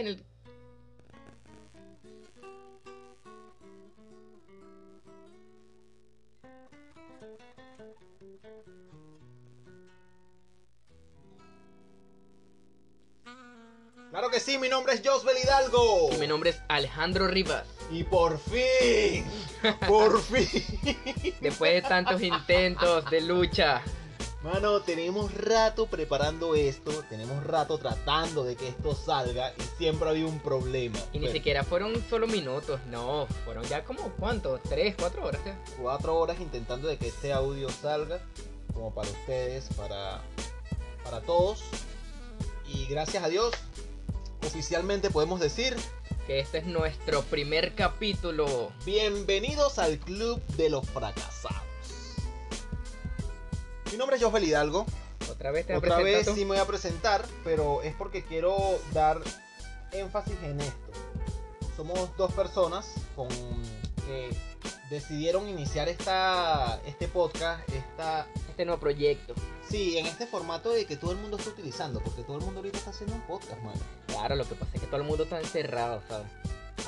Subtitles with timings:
[0.00, 0.24] en el...
[14.10, 16.10] Claro que sí, mi nombre es Josbel Hidalgo.
[16.12, 17.64] Y mi nombre es Alejandro Rivas.
[17.90, 19.24] Y por fin,
[19.88, 21.34] por fin.
[21.40, 23.82] Después de tantos intentos de lucha.
[24.44, 30.26] Mano, tenemos rato preparando esto, tenemos rato tratando de que esto salga y siempre había
[30.26, 30.98] un problema.
[31.14, 35.40] Y ni Bueno, siquiera fueron solo minutos, no, fueron ya como cuánto, tres, cuatro horas.
[35.46, 35.58] ya.
[35.80, 38.20] Cuatro horas intentando de que este audio salga,
[38.74, 40.20] como para ustedes, para,
[41.02, 41.62] para todos.
[42.68, 43.54] Y gracias a Dios,
[44.46, 45.74] oficialmente podemos decir,
[46.26, 48.72] Que este es nuestro primer capítulo.
[48.84, 51.62] bienvenidos al Club de los Fracasados.
[53.94, 54.86] Mi nombre es Josbel Hidalgo.
[55.30, 58.24] Otra vez te voy a Otra vez sí me voy a presentar, pero es porque
[58.24, 58.56] quiero
[58.92, 59.20] dar
[59.92, 60.90] énfasis en esto.
[61.76, 64.30] Somos dos personas con que
[64.90, 69.32] decidieron iniciar esta, este podcast, esta, este nuevo proyecto.
[69.70, 72.58] sí, en este formato de que todo el mundo está utilizando, porque todo el mundo
[72.58, 73.80] ahorita está haciendo un podcast, mano.
[74.08, 76.26] Claro, lo que pasa es que todo el mundo está encerrado, ¿sabes?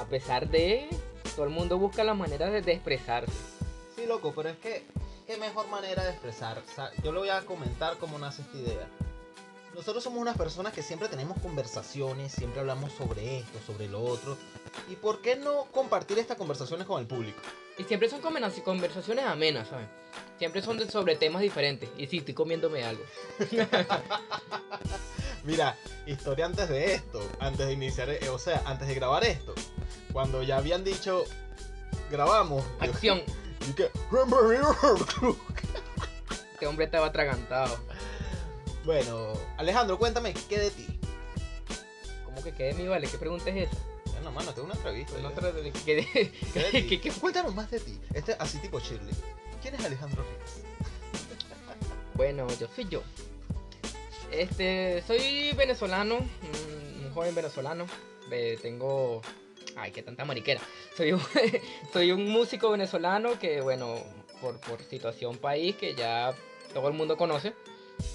[0.01, 0.89] A pesar de,
[1.37, 3.33] todo el mundo busca la manera de, de expresarse.
[3.95, 4.85] Sí, loco, pero es que
[5.27, 6.59] qué mejor manera de expresar.
[6.59, 8.89] O sea, yo le voy a comentar cómo nace esta idea.
[9.75, 14.39] Nosotros somos unas personas que siempre tenemos conversaciones, siempre hablamos sobre esto, sobre lo otro.
[14.89, 17.39] ¿Y por qué no compartir estas conversaciones con el público?
[17.77, 19.87] Y siempre son conversa- conversaciones amenas, ¿sabes?
[20.39, 21.91] Siempre son de- sobre temas diferentes.
[21.99, 23.03] Y sí, estoy comiéndome algo.
[25.45, 29.55] Mira, historia antes de esto, antes de iniciar, eh, o sea, antes de grabar esto,
[30.13, 31.25] cuando ya habían dicho,
[32.11, 32.65] grabamos.
[32.81, 33.19] yo- Acción.
[33.19, 34.77] y "Bienvenidos".
[36.53, 37.79] Este hombre estaba atragantado.
[38.85, 40.87] Bueno, Alejandro, cuéntame, ¿qué de ti?
[42.25, 43.09] ¿Cómo que quede mi vale?
[43.09, 43.77] ¿Qué pregunta es esa?
[44.13, 45.19] Bueno, mano, tengo una entrevista.
[45.19, 45.95] No de- ¿Qué
[46.73, 47.11] de ti?
[47.21, 47.99] Cuéntanos más de ti.
[48.15, 49.15] Este así tipo Shirley.
[49.61, 50.63] ¿Quién es Alejandro Rivas?
[52.15, 53.03] Bueno, yo soy yo.
[54.31, 57.87] Este, soy venezolano, un, un joven venezolano.
[58.31, 59.21] Eh, tengo.
[59.77, 60.61] Ay, qué tanta mariquera.
[60.97, 61.21] Soy un,
[61.93, 63.95] soy un músico venezolano que, bueno,
[64.41, 66.35] por, por situación país que ya
[66.73, 67.55] todo el mundo conoce,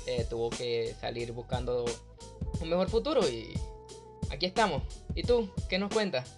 [0.05, 1.85] eh, tuvo que salir buscando
[2.59, 3.53] un mejor futuro y
[4.29, 4.83] aquí estamos.
[5.15, 5.49] ¿Y tú?
[5.69, 6.29] ¿Qué nos cuentas?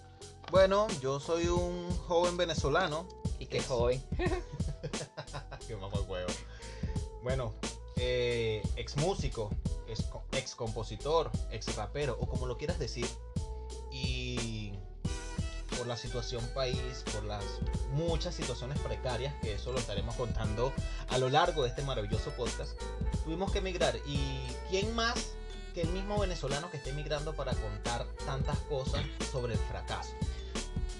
[0.50, 3.06] Bueno, yo soy un joven venezolano.
[3.38, 4.02] Y qué Es- joven.
[5.66, 6.28] Qué mamá huevo.
[7.22, 7.54] Bueno,
[7.96, 9.50] eh, ex músico,
[9.88, 13.06] ex, co- ex compositor, ex rapero, o como lo quieras decir.
[13.90, 14.63] Y
[15.84, 17.44] por la situación país, por las
[17.92, 20.72] muchas situaciones precarias, que eso lo estaremos contando
[21.08, 22.72] a lo largo de este maravilloso podcast,
[23.22, 23.94] tuvimos que emigrar.
[24.06, 24.40] ¿Y
[24.70, 25.32] quién más
[25.74, 30.14] que el mismo venezolano que esté emigrando para contar tantas cosas sobre el fracaso?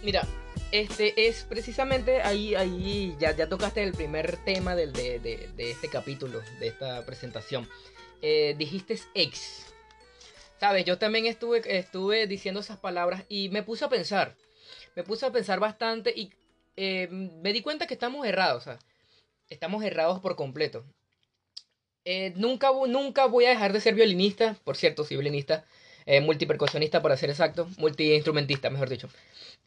[0.03, 0.28] Mira,
[0.71, 5.71] este es precisamente ahí, ahí ya, ya tocaste el primer tema del, de, de- de
[5.71, 7.66] este capítulo, de esta presentación.
[8.21, 9.65] Eh, dijiste ex.
[10.61, 14.37] Sabes, yo también estuve, estuve diciendo esas palabras y me puse a pensar.
[14.94, 16.31] Me puse a pensar bastante y
[16.77, 18.65] eh, me di cuenta que estamos errados.
[19.49, 20.84] estamos errados por completo.
[22.05, 24.56] Eh, nunca, nunca voy a dejar de ser violinista.
[24.65, 25.65] Por cierto, soy violinista.
[26.06, 27.69] eh, multipercusionista para ser exacto.
[27.78, 29.09] Multiinstrumentista, mejor dicho.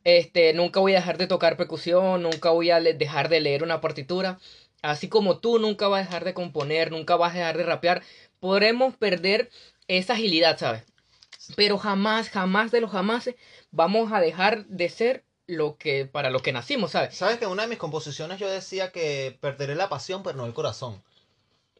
[0.03, 3.81] Este, nunca voy a dejar de tocar percusión, nunca voy a dejar de leer una
[3.81, 4.39] partitura.
[4.81, 8.03] Así como tú nunca vas a dejar de componer, nunca vas a dejar de rapear.
[8.39, 9.49] Podremos perder
[9.87, 10.83] esa agilidad, ¿sabes?
[11.55, 13.35] Pero jamás, jamás de los jamases
[13.71, 17.15] vamos a dejar de ser lo que para lo que nacimos, ¿sabes?
[17.15, 20.45] Sabes que en una de mis composiciones yo decía que perderé la pasión, pero no
[20.45, 21.01] el corazón.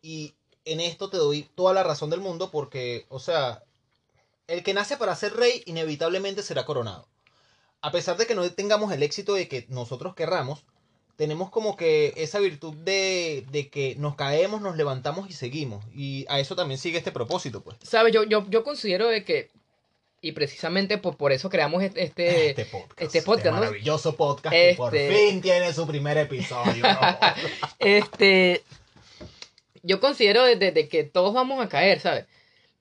[0.02, 3.64] Y en esto te doy toda la razón del mundo porque, o sea,
[4.48, 7.08] el que nace para ser rey inevitablemente será coronado.
[7.82, 10.66] A pesar de que no tengamos el éxito de que nosotros querramos,
[11.18, 15.84] tenemos como que esa virtud de, de que nos caemos, nos levantamos y seguimos.
[15.94, 17.76] Y a eso también sigue este propósito, pues.
[17.84, 18.14] ¿Sabes?
[18.14, 19.50] Yo, yo, yo considero de que,
[20.22, 23.02] y precisamente por, por eso creamos este, este, Este podcast.
[23.02, 23.60] este podcast, ¿no?
[23.62, 26.84] maravilloso podcast que por Este- fin tiene su primer episodio.
[27.80, 28.64] Este.
[29.84, 32.26] Yo considero de, de- de que todos vamos a caer, ¿sabes?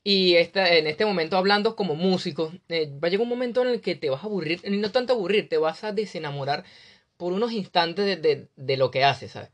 [0.03, 3.69] Y esta, en este momento, hablando como músico, eh, va a llegar un momento en
[3.69, 6.65] el que te vas a aburrir, y no tanto aburrir, te vas a desenamorar
[7.17, 9.51] por unos instantes de, de- de lo que haces, ¿sabes?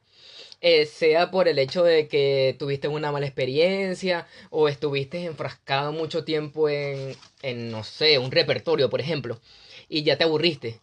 [0.61, 6.25] Eh, sea por el hecho de que tuviste una mala experiencia o estuviste enfrascado mucho
[6.25, 9.41] tiempo en, en, no sé, un repertorio, por ejemplo,
[9.89, 10.81] y ya te aburriste.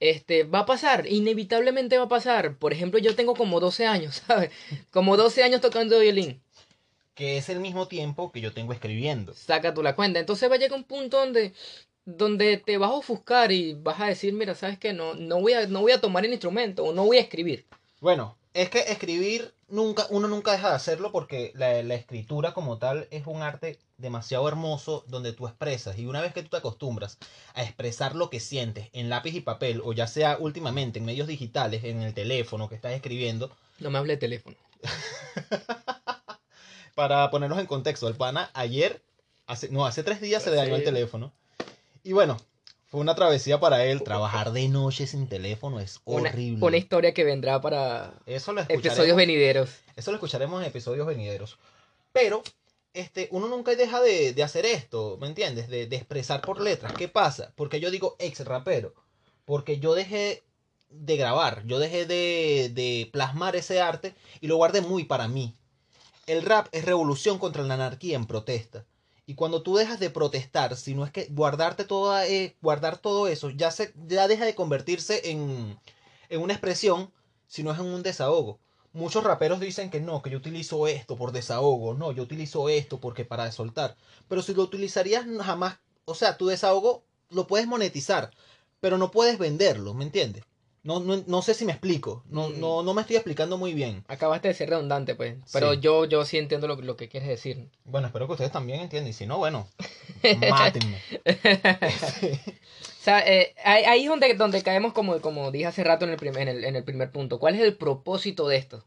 [0.00, 2.56] Este, va a pasar, inevitablemente va a pasar.
[2.58, 4.50] Por ejemplo, yo tengo como 12 años, ¿sabes?
[4.92, 6.40] Como 12 años tocando violín.
[7.14, 9.34] que es el mismo tiempo que yo tengo escribiendo.
[9.34, 10.20] Saca tú la cuenta.
[10.20, 11.52] Entonces va a llegar un punto donde
[12.06, 15.52] donde te vas a ofuscar y vas a decir, mira, sabes que no, no voy
[15.52, 17.66] a, no voy a tomar el instrumento o no voy a escribir.
[18.00, 22.78] Bueno, es que escribir nunca, uno nunca deja de hacerlo porque la, la escritura como
[22.78, 26.58] tal es un arte demasiado hermoso donde tú expresas y una vez que tú te
[26.58, 27.18] acostumbras
[27.54, 31.26] a expresar lo que sientes en lápiz y papel o ya sea últimamente en medios
[31.26, 33.50] digitales, en el teléfono que estás escribiendo,
[33.80, 34.56] No me hable de teléfono.
[36.94, 39.02] para ponernos en contexto, el pana ayer,
[39.46, 41.32] hace, no, hace tres días se le dañó el teléfono.
[42.06, 42.36] Y bueno,
[42.86, 44.02] fue una travesía para él.
[44.04, 46.64] Trabajar de noche sin teléfono es Una, horrible.
[46.64, 49.70] una historia que vendrá para Eso lo episodios venideros.
[49.96, 51.58] eso lo escucharemos en episodios venideros.
[52.12, 52.44] Pero,
[52.94, 55.68] este, uno nunca deja de, de hacer esto, ¿me entiendes?
[55.68, 56.92] De, de expresar por letras.
[56.92, 57.52] ¿Qué pasa?
[57.56, 58.94] Porque yo digo ex rapero.
[59.44, 60.44] Porque yo dejé
[60.90, 65.54] de grabar, yo dejé de, de plasmar ese arte y lo guardé muy para mí.
[66.28, 68.84] El rap es revolución contra la anarquía en protesta.
[69.26, 73.26] Y cuando tú dejas de protestar, si no es que guardarte toda, eh, guardar todo
[73.26, 75.78] eso, ya, se, ya deja de convertirse en,
[76.28, 77.12] en una expresión,
[77.48, 78.60] sino es en un desahogo.
[78.92, 83.00] Muchos raperos dicen que no, que yo utilizo esto por desahogo, no, yo utilizo esto
[83.00, 83.96] porque para soltar.
[84.28, 88.30] Pero si lo utilizarías jamás, o sea, tu desahogo lo puedes monetizar,
[88.80, 90.44] pero no puedes venderlo, ¿me entiendes?
[90.86, 92.60] No, no, no sé si me explico, no, Mm.
[92.60, 94.04] no, no me estoy explicando muy bien.
[94.06, 95.34] Acabaste de ser redundante, pues.
[95.52, 95.80] Pero Sí.
[95.80, 97.68] yo, yo sí entiendo lo, lo que quieres decir.
[97.84, 99.66] Bueno, espero que ustedes también entiendan, y si no, bueno,
[100.50, 100.98] mátenme.
[101.80, 106.12] O sea, eh, ahí, ahí es donde, donde caemos, como, como dije hace rato en
[106.12, 107.38] el, primer, en, el, en el primer punto.
[107.38, 108.84] ¿Cuál es el propósito de esto?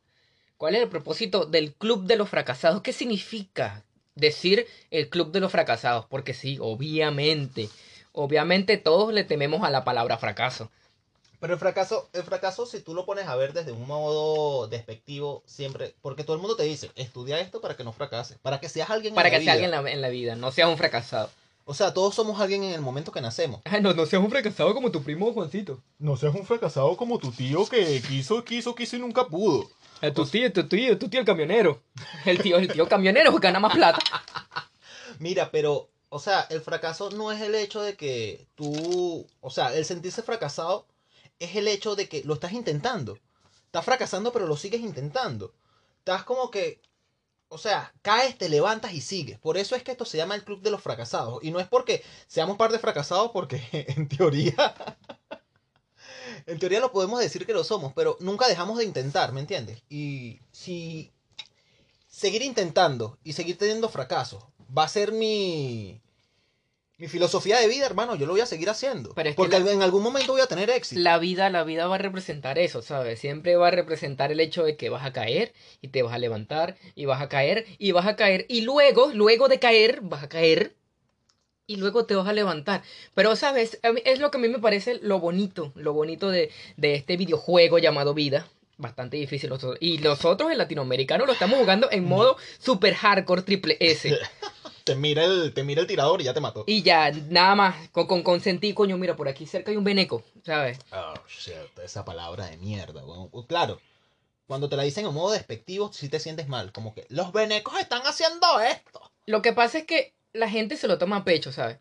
[0.58, 2.82] ¿Cuál es el propósito del Club de los Fracasados?
[2.82, 3.84] ¿Qué significa
[4.16, 6.06] decir el Club de los Fracasados?
[6.10, 7.70] Porque sí, obviamente,
[8.12, 10.70] obviamente todos le tememos a la palabra fracaso.
[11.40, 15.42] Pero el fracaso, el fracaso, si tú lo pones a ver desde un modo despectivo,
[15.46, 18.68] siempre, porque todo el mundo te dice, estudia esto para que no fracases, para que
[18.68, 19.66] seas alguien en Para la que sea vida.
[19.66, 21.30] alguien en la, en la vida, no seas un fracasado.
[21.64, 23.62] O sea, todos somos alguien en el momento que nacemos.
[23.64, 25.80] Ay, no, no seas un fracasado como tu primo Juancito.
[26.00, 29.70] No seas un fracasado como tu tío que quiso, quiso, quiso y nunca pudo.
[30.02, 31.80] A tu tío, tu tío, tu tío el camionero.
[32.26, 34.00] El tío, el tío camionero que gana más plata.
[35.20, 39.74] Mira, pero, o sea, el fracaso no es el hecho de que tú, o sea,
[39.76, 40.88] el sentirse fracasado
[41.40, 43.18] es el hecho de que lo estás intentando.
[43.66, 45.54] Estás fracasando, pero lo sigues intentando.
[46.00, 46.82] Estás como que,
[47.48, 49.40] o sea, caes, te levantas y sigues.
[49.40, 51.44] Por eso es que esto se llama el club de los fracasados.
[51.44, 54.76] Y no es porque seamos par de fracasados, porque en teoría,
[56.46, 59.84] en teoría lo podemos decir que lo somos, pero nunca dejamos de intentar, ¿me entiendes?
[59.90, 61.12] Y si
[62.08, 64.44] seguir intentando y seguir teniendo fracasos
[64.76, 66.02] va a ser mi,
[67.00, 68.16] mi filosofía de vida, hermano.
[68.16, 69.14] Yo lo voy a seguir haciendo.
[69.16, 71.00] Pero es porque la- en algún momento voy a tener éxito.
[71.02, 73.20] La vida, la vida va a representar eso, ¿sabes?
[73.20, 76.18] Siempre va a representar el hecho de que vas a caer y te vas a
[76.18, 80.24] levantar y vas a caer y vas a caer y luego, luego de caer, vas
[80.24, 80.76] a caer
[81.68, 82.84] y luego te vas a levantar.
[83.16, 83.80] Pero, ¿sabes?
[84.04, 87.78] Es lo que a mí me parece lo bonito, lo bonito de, de este videojuego
[87.80, 88.48] llamado vida.
[88.78, 89.52] Bastante difícil.
[89.80, 94.18] Y nosotros, el latinoamericano, lo estamos jugando en modo super hardcore triple S.
[94.90, 96.64] Te mira el, te mira el tirador y ya te mató.
[96.66, 100.24] Y ya, nada más, con, con consentir, coño, mira, por aquí cerca hay un veneco,
[100.44, 100.80] ¿sabes?
[100.92, 101.54] Oh, shit,
[101.84, 103.30] esa palabra de mierda, weón.
[103.30, 103.80] Pues Claro,
[104.48, 106.72] cuando te la dicen en modo despectivo, sí te sientes mal.
[106.72, 109.12] Como que los venecos están haciendo esto.
[109.28, 111.78] Lo que pasa es que la gente se lo toma a pecho, ¿sabes?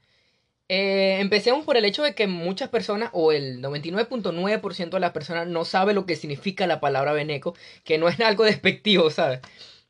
[0.69, 5.47] Eh, empecemos por el hecho de que muchas personas, o el 99.9% de las personas,
[5.47, 9.41] no sabe lo que significa la palabra veneco, que no es algo despectivo, ¿sabes?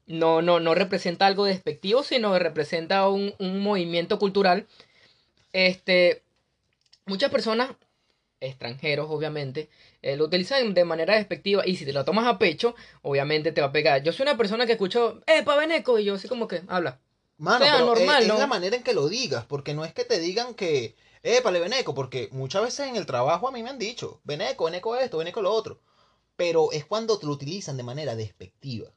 [0.09, 4.67] No, no, no representa algo despectivo, sino representa un, un movimiento cultural.
[5.53, 6.23] Este,
[7.07, 7.71] muchas personas,
[8.41, 9.69] extranjeros obviamente,
[10.03, 13.61] eh, lo utilizan de manera despectiva y si te lo tomas a pecho, obviamente te
[13.61, 14.03] va a pegar.
[14.03, 16.99] Yo soy una persona que escucho, eh, pa' veneco, y yo así como que, habla.
[17.37, 18.39] Mano, sea, pero normal, es, es ¿no?
[18.39, 21.61] la manera en que lo digas, porque no es que te digan que, eh, pale
[21.61, 25.19] veneco, porque muchas veces en el trabajo a mí me han dicho, veneco, veneco esto,
[25.19, 25.81] veneco lo otro.
[26.37, 28.91] Pero es cuando te lo utilizan de manera despectiva.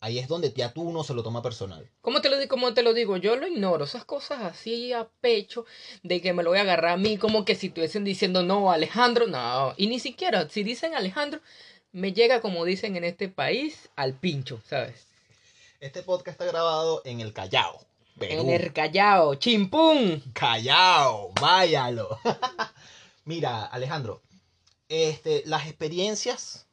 [0.00, 1.90] Ahí es donde ya tú no se lo toma personal.
[2.02, 3.16] ¿Cómo te lo, cómo te lo digo?
[3.16, 3.84] Yo lo ignoro.
[3.84, 5.64] Esas cosas así a pecho,
[6.02, 8.70] de que me lo voy a agarrar a mí, como que si estuviesen diciendo no,
[8.70, 9.74] Alejandro, no.
[9.76, 11.40] Y ni siquiera, si dicen Alejandro,
[11.92, 15.06] me llega, como dicen en este país, al pincho, ¿sabes?
[15.80, 17.80] Este podcast está grabado en el Callao.
[18.18, 18.42] Perú.
[18.42, 20.22] En el Callao, chimpún.
[20.34, 22.18] Callao, váyalo.
[23.24, 24.22] Mira, Alejandro,
[24.88, 26.66] este, las experiencias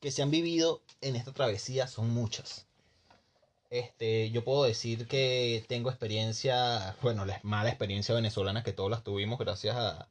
[0.00, 2.66] que se han vivido en esta travesía son muchas.
[3.70, 9.02] Este, yo puedo decir que tengo experiencia, bueno, la mala experiencia venezolana que todos las
[9.02, 10.08] tuvimos gracias a...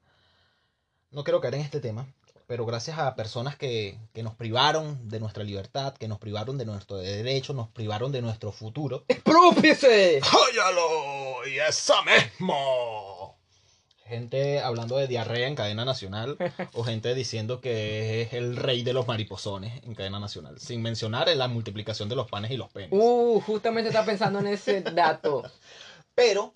[1.11, 2.05] No quiero caer en este tema,
[2.47, 6.65] pero gracias a personas que, que nos privaron de nuestra libertad, que nos privaron de
[6.65, 9.05] nuestro derecho, nos privaron de nuestro futuro.
[9.07, 10.19] ¡Expropiese!
[10.21, 11.47] ¡Cállalo!
[11.47, 13.34] ¡Y esa mismo!
[14.05, 16.37] Gente hablando de diarrea en cadena nacional
[16.73, 21.27] o gente diciendo que es el rey de los mariposones en cadena nacional, sin mencionar
[21.27, 22.91] en la multiplicación de los panes y los penes.
[22.91, 25.43] Uh, justamente estaba pensando en ese dato.
[26.13, 26.53] Pero,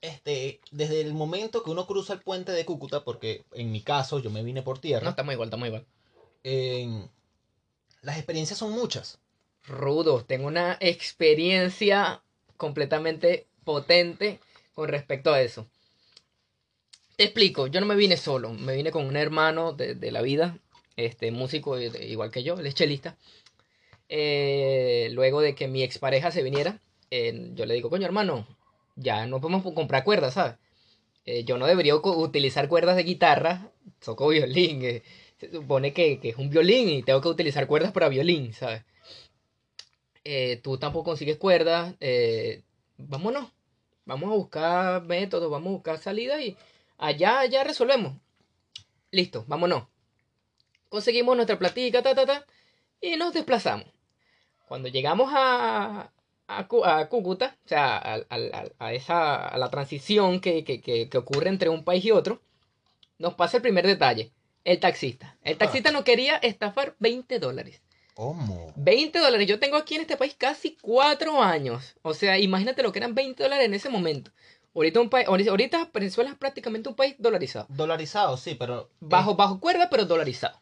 [0.00, 4.18] este, desde el momento que uno cruza el puente de Cúcuta, porque en mi caso
[4.18, 5.86] yo me vine por No, tierra, estamos igual, estamos igual.
[6.42, 7.08] en-
[8.02, 9.18] las experiencias son muchas.
[9.66, 12.20] Rudo, tengo una experiencia
[12.56, 14.40] completamente potente
[14.74, 15.66] con respecto a eso.
[17.20, 20.22] Te explico, yo no me vine solo, me vine con un hermano de, de la
[20.22, 20.56] vida,
[20.96, 23.18] este músico i- igual que yo, él es chelista.
[24.08, 28.46] Eh, luego de que mi expareja se viniera, eh, yo le digo, coño hermano,
[28.96, 30.56] ya no podemos comprar cuerdas, ¿sabes?
[31.26, 33.72] Eh, yo no debería utilizar cuerdas de guitarra,
[34.04, 35.02] toco violín, eh,
[35.38, 38.84] se supone que, que es un violín y tengo que utilizar cuerdas para violín, ¿sabes?
[40.24, 42.62] Eh, tú tampoco consigues cuerdas, eh,
[42.98, 43.50] vámonos,
[44.04, 46.56] vamos a buscar métodos, vamos a buscar salidas y
[47.00, 48.14] allá, allá resolvemos.
[49.10, 49.84] Listo, vámonos.
[50.88, 52.46] Conseguimos nuestra platica, ta, ta, ta,
[53.00, 53.86] y nos desplazamos.
[54.66, 56.12] Cuando llegamos a,
[56.48, 56.66] a,
[56.98, 61.18] a Cúcuta, o sea, al- al- a, esa, a la transición que, que- que- que
[61.18, 62.40] ocurre entre un país y otro,
[63.18, 64.32] nos pasa el primer detalle,
[64.64, 65.36] el taxista.
[65.42, 67.82] El taxista nos quería estafar 20 dólares.
[68.14, 68.72] ¿Cómo?
[68.76, 69.46] 20 dólares.
[69.46, 71.96] Yo tengo aquí en este país casi 4 años.
[72.02, 74.30] O sea, imagínate lo que eran 20 dólares en ese momento.
[74.74, 77.66] Ahorita, un país, ahorita- Venezuela es prácticamente un país dolarizado.
[77.70, 78.88] Dolarizado, sí, pero...
[79.00, 80.58] Bajo, bajo cuerda, pero dolarizado.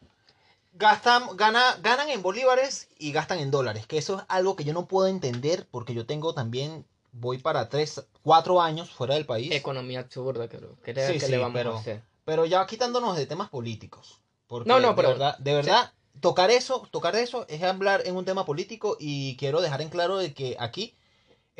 [0.73, 4.73] gastan, gana, ganan en bolívares y gastan en dólares, que eso es algo que yo
[4.73, 9.51] no puedo entender porque yo tengo también, voy para tres, cuatro años fuera del país,
[9.51, 10.77] Economía absurda, creo.
[10.83, 12.01] ¿Qué, Sí, sí, le vamos pero- a hacer?
[12.23, 14.21] pero ya quitándonos de temas políticos.
[14.47, 18.15] Porque No, no, pero- De verdad, de verdad tocar eso, tocar eso es hablar en
[18.15, 20.95] un tema político y quiero dejar en claro de que aquí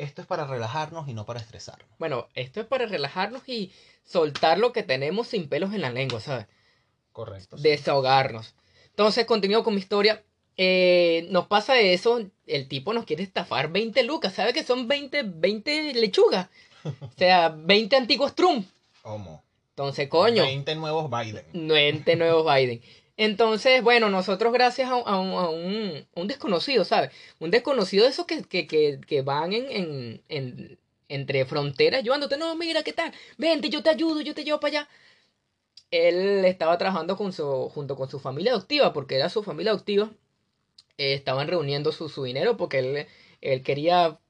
[0.00, 1.88] esto es para relajarnos y no para estresarnos.
[1.98, 3.72] Bueno, esto es para relajarnos y
[4.04, 6.46] soltar lo que tenemos sin pelos en la lengua, ¿sabes?
[7.12, 7.56] Correcto.
[7.56, 8.54] Desahogarnos.
[8.86, 10.24] Entonces, continúo con mi historia.
[10.56, 15.22] Eh, nos pasa eso, el tipo nos quiere estafar 20 lucas, ¿sabe que son 20,
[15.22, 16.48] 20 lechugas?
[16.84, 18.66] O sea, 20 antiguos Trump.
[19.02, 19.42] ¿Cómo?
[19.70, 21.44] Entonces, coño, 20 nuevos Biden.
[21.52, 22.82] 20 nuevos Biden.
[23.26, 27.10] Entonces, bueno, nosotros gracias a, un, a un- desconocido, ¿sabes?
[27.38, 32.36] Un desconocido de esos que, que, que, que van en, en, en- entre fronteras ayudándote.
[32.38, 33.12] No, mira, ¿qué tal?
[33.38, 34.88] Vente, yo te ayudo, yo te llevo para allá.
[35.90, 40.10] Él estaba trabajando con su, junto con su familia adoptiva, porque era su familia adoptiva.
[40.98, 43.06] Eh, estaban reuniendo su, su dinero porque él,
[43.42, 44.20] él quería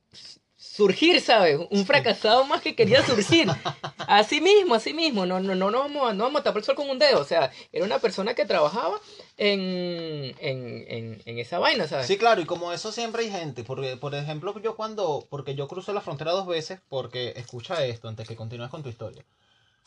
[0.62, 1.58] surgir, ¿sabes?
[1.70, 3.48] Un fracasado más que quería surgir.
[3.96, 5.24] Así mismo, así mismo.
[5.24, 7.18] No, no, no, no, vamos, a- no vamos a tapar el sol con un dedo.
[7.18, 9.00] O sea, era una persona que trabajaba
[9.38, 12.06] en, en, en, en esa vaina, ¿sabes?
[12.06, 15.66] Sí, claro, y como eso siempre hay gente, porque por ejemplo yo cuando, porque yo
[15.66, 19.24] cruzo la frontera dos veces, porque escucha esto antes que continúes con tu historia.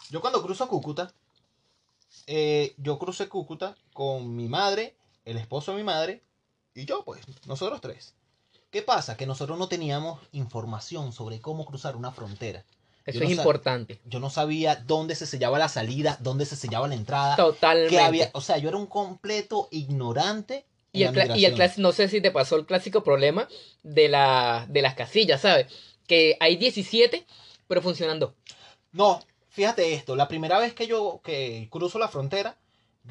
[0.09, 1.13] Yo cuando cruzo Cúcuta,
[2.27, 6.23] eh, yo crucé Cúcuta con mi madre, el esposo de mi madre
[6.73, 8.15] y yo, pues, nosotros tres.
[8.73, 9.15] ¿Qué pasa?
[9.15, 12.65] Que nosotros no teníamos información sobre cómo cruzar una frontera.
[13.05, 13.99] Eso yo es no importante.
[14.03, 17.99] Yo no sabía dónde se sellaba la salida, dónde se sellaba la entrada, Totalmente.
[17.99, 20.65] había, o sea, yo era un completo ignorante.
[20.91, 23.47] en Y el, la y no sé si te pasó el clásico problema
[23.83, 25.67] de, la, de las casillas, ¿sabes?
[26.07, 27.27] Que hay 17,
[27.67, 28.31] pero funcionan dos.
[28.91, 32.57] No, fíjate esto, la primera vez que yo que cruzo la frontera,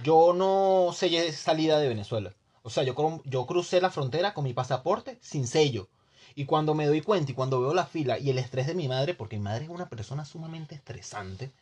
[0.03, 2.35] yo no sellé salida de Venezuela.
[2.63, 5.89] O sea, yo, yo crucé la frontera con mi pasaporte sin sello.
[6.35, 8.89] Y cuando me doy cuenta y cuando veo la fila y el estrés de mi
[8.89, 11.53] madre, porque mi madre es una persona sumamente estresante,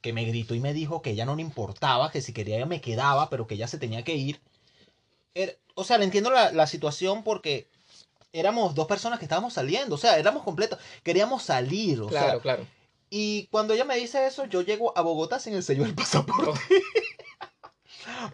[0.00, 2.66] que me gritó y me dijo que ella no le importaba, que si quería ella
[2.66, 4.40] me quedaba, pero que ella se tenía que ir.
[5.34, 7.68] Era- o sea, le entiendo la, la situación porque
[8.32, 12.40] éramos dos personas que estábamos saliendo, o sea, éramos completos, queríamos salir, o Claro, sea,
[12.40, 12.66] claro.
[13.10, 16.58] y cuando ella me dice eso, yo llego a Bogotá sin el sello del pasaporte.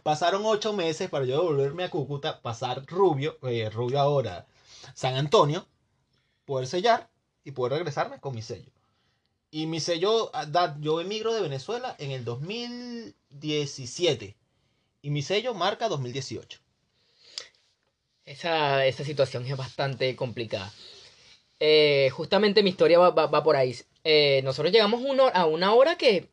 [0.03, 4.47] Pasaron ocho meses para yo volverme a Cúcuta, pasar Rubio, eh, Rubio ahora,
[4.95, 5.67] San Antonio,
[6.47, 7.11] poder sellar
[7.45, 8.73] y poder regresarme con mi sello.
[9.50, 14.37] Y mi sello, ah, yo emigro de Venezuela en el 2017
[15.03, 16.61] y mi sello marca 2018.
[18.25, 20.73] Esa, esa situación es bastante complicada.
[21.61, 23.77] Eh, justamente mi historia va, va- va por ahí.
[24.05, 25.03] Eh, nosotros llegamos
[25.35, 26.29] a una hora que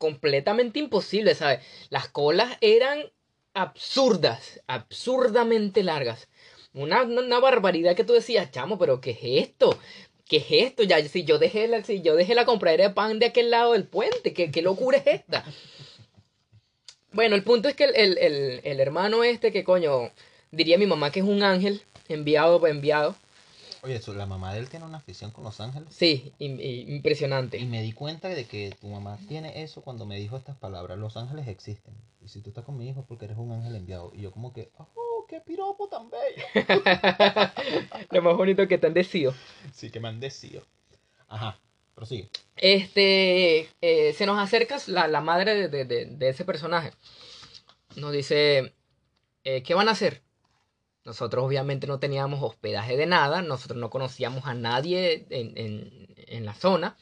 [0.00, 1.60] completamente imposible, ¿sabes?
[1.90, 3.12] Las colas eran
[3.52, 6.28] absurdas, absurdamente largas.
[6.72, 9.78] Una, una, barbaridad que tú decías, chamo, pero ¿qué es esto?
[10.26, 10.84] ¿Qué es esto?
[10.84, 13.72] Ya, si yo dejé la, si yo dejé la compradera de pan de aquel lado
[13.74, 15.44] del puente, ¿qué, qué locura es esta?
[17.12, 20.10] Bueno, el punto es que el, el- el- el hermano este, que coño,
[20.50, 23.16] diría mi mamá que es un ángel enviado, enviado.
[23.82, 25.88] Oye, la mamá de él tiene una afición con Los Ángeles.
[25.94, 27.56] Sí, impresionante.
[27.58, 30.98] Y me di cuenta de que tu mamá tiene eso cuando me dijo estas palabras.
[30.98, 31.94] Los ángeles existen.
[32.22, 34.12] Y si tú estás con mi hijo es porque eres un ángel enviado.
[34.14, 36.44] Y yo como que, oh, qué piropo tan bello.
[38.10, 39.34] Lo más bonito que te han decidido.
[39.72, 40.62] Sí, que me han decido.
[41.28, 41.58] Ajá,
[41.94, 42.28] prosigue.
[42.56, 46.90] Este, eh, se nos acerca la, la madre de, de- de- de ese personaje.
[47.96, 48.74] Nos dice,
[49.44, 50.22] eh, ¿qué van a hacer?
[51.10, 55.58] Nosotros obviamente no teníamos hospedaje de nada, nosotros no conocíamos a nadie en,
[56.28, 56.96] en- la zona.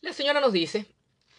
[0.00, 0.86] La señora nos dice,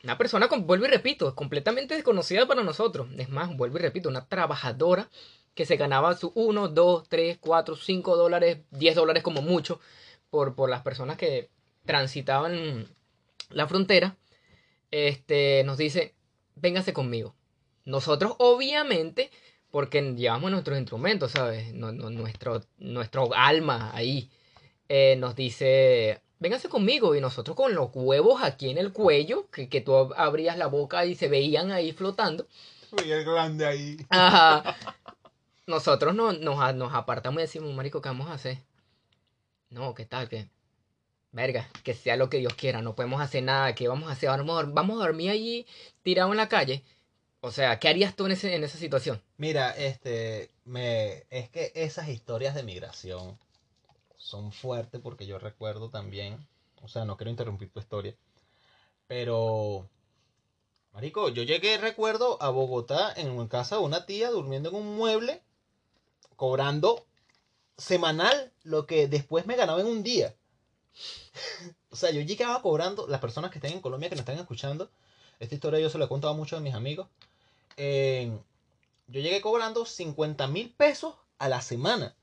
[0.03, 3.07] una persona, con, vuelvo y repito, completamente desconocida para nosotros.
[3.17, 5.09] Es más, vuelvo y repito, una trabajadora
[5.55, 9.79] que se ganaba sus 1, 2, 3, 4, 5 dólares, 10 dólares como mucho
[10.29, 11.49] por, por las personas que
[11.83, 12.87] transitaban
[13.49, 14.17] la frontera.
[14.91, 16.13] Este, nos dice,
[16.55, 17.35] véngase conmigo.
[17.85, 19.31] Nosotros obviamente,
[19.75, 21.73] porque llevamos nuestros instrumentos, ¿sabes?
[21.73, 24.29] No- no- nuestro, nuestro alma ahí,
[24.87, 27.13] eh, nos dice, véngase conmigo.
[27.13, 31.05] Y nosotros con los huevos aquí en el cuello, que, que tú abrías la boca
[31.05, 32.47] y se veían ahí flotando.
[32.93, 33.97] Uy, el grande ahí.
[34.07, 34.77] Ajá.
[35.67, 38.59] Nosotros no- nos, nos apartamos y decimos, marico, ¿qué vamos a hacer?
[39.71, 40.29] No, ¿qué tal?
[40.29, 40.47] que
[41.33, 44.29] Verga, que sea lo que Dios quiera, no podemos hacer nada, ¿qué vamos a hacer?
[44.29, 45.67] Vamos a, vamos a dormir allí
[46.01, 46.85] tirado en la calle.
[47.45, 49.21] O sea, ¿qué harías tú en, ese, en esa situación?
[49.37, 53.37] Mira, este, me, es que esas historias de migración
[54.17, 56.43] son fuertes porque yo recuerdo también,
[56.81, 58.15] o sea, no quiero interrumpir tu historia,
[59.05, 59.87] pero,
[60.91, 65.43] marico, yo llegué, recuerdo, a Bogotá en casa de una tía durmiendo en un mueble,
[66.35, 67.05] cobrando
[67.77, 70.33] semanal lo que después me ganaba en un día.
[71.91, 74.89] o sea, yo llegaba cobrando, las personas que estén en Colombia que me están escuchando,
[75.39, 77.07] esta historia yo se la he contado a muchos de mis amigos.
[77.77, 78.31] Eh,
[79.07, 82.15] yo llegué cobrando 50 mil pesos a la semana.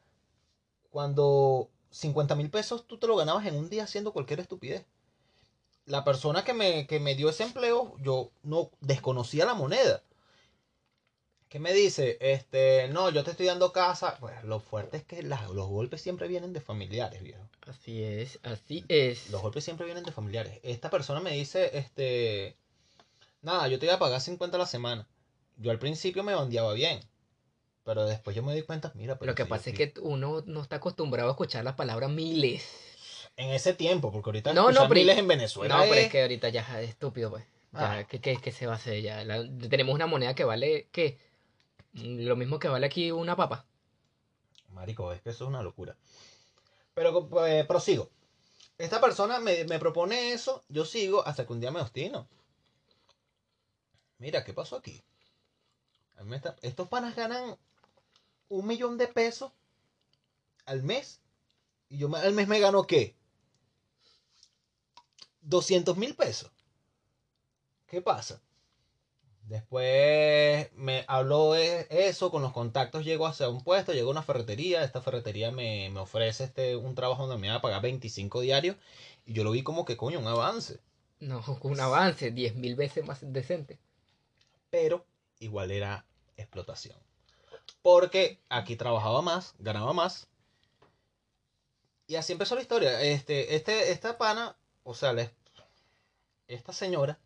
[0.91, 4.85] Cuando 50 mil pesos tú te lo ganabas en un día haciendo cualquier estupidez.
[5.87, 10.03] La persona que me, que me dio ese empleo, yo no desconocía la moneda.
[11.49, 12.17] ¿Qué me dice?
[12.21, 14.17] Este, no, yo te estoy dando casa.
[14.21, 17.43] Pues lo fuerte es que las- los golpes siempre vienen de familiares, viejo.
[17.67, 19.29] Así es, así es.
[19.31, 20.59] Los golpes siempre vienen de familiares.
[20.63, 22.57] Esta persona me dice, este,
[23.43, 25.07] nada, yo te voy a pagar 50 a la semana.
[25.57, 27.01] Yo al principio me bandeaba bien,
[27.85, 30.43] pero después yo me di cuenta, mira, pero Lo que si pasa es que uno
[30.47, 32.65] no está acostumbrado a escuchar las palabras miles.
[33.37, 36.13] en ese tiempo, porque ahorita No, no, pero- miles en Venezuela no, pero es- es
[36.13, 37.45] que ahorita ya es estúpido, pues.
[37.73, 38.05] Ya, Ah.
[38.05, 39.01] ¿qué, qué, qué se va a hacer?
[39.01, 41.19] Ya, La- tenemos una moneda que vale, ¿qué?
[41.95, 43.65] Mm, Lo mismo que vale aquí una papa.
[44.69, 45.97] Marico, es que eso es una locura.
[46.95, 48.11] Pero eh, prosigo.
[48.77, 52.29] Esta persona me, me propone eso, yo sigo hasta que un día me obstino.
[54.19, 55.03] Mira, ¿qué pasó aquí?
[56.23, 57.59] A mí me está- Estos panas ganan
[58.49, 59.51] un millón de pesos
[60.67, 61.21] al mes.
[61.89, 63.17] Y yo al mes me gano qué?
[65.41, 66.51] 200 mil pesos.
[67.89, 68.41] ¿Qué pasa?
[69.49, 74.23] Después me habló de eso, con los contactos llego hacia un puesto, llego a una
[74.23, 78.41] ferretería, esta ferretería me, me ofrece este, un trabajo donde me va a pagar 25
[78.41, 78.77] diarios
[79.27, 80.79] y yo lo vi como que coño, un avance,
[81.19, 83.81] No, un avance, diez mil veces más decente.
[84.71, 85.05] pero
[85.41, 86.07] igual era
[86.37, 86.97] explotación.
[87.83, 90.29] Porque aquí trabajaba más, ganaba más.
[92.07, 93.01] Y así empezó la historia.
[93.03, 95.31] Este, este, esta pana, o sea, la-
[96.49, 97.19] esta señora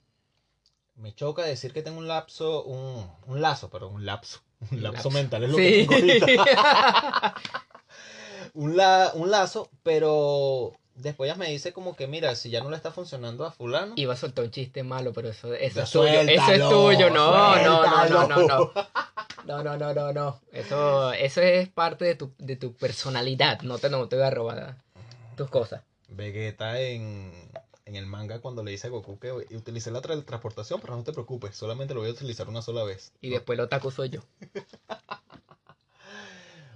[0.95, 4.41] me choca decir que tengo un lapso, un, un lazo, perdón, un lapso.
[4.61, 5.11] Un Un lapso lapso.
[5.11, 5.87] mental es lo Sí.
[5.87, 7.35] que tengo ahorita.
[8.55, 12.71] un, la- un lazo, pero después ella me dice como que, mira, si ya no
[12.71, 15.83] le está funcionando a fulano, Iba a soltar un chiste malo, pero eso, eso Ya
[15.85, 16.21] es tuyo.
[16.21, 17.11] Eso es tuyo.
[17.11, 18.73] No, no, no, no, no.
[19.45, 20.41] No, no, no, no, no.
[20.53, 23.61] Eso, eso es parte de tu, de tu personalidad.
[23.63, 24.77] No te, no te voy a robar
[25.37, 25.83] tus cosas.
[26.09, 27.33] Vegeta en,
[27.85, 31.05] en el manga cuando le dice a Goku que utilicé la tra- transportación, pero no
[31.05, 33.13] te preocupes, solamente lo voy a utilizar una sola vez.
[33.21, 34.21] Y después lo taco soy yo.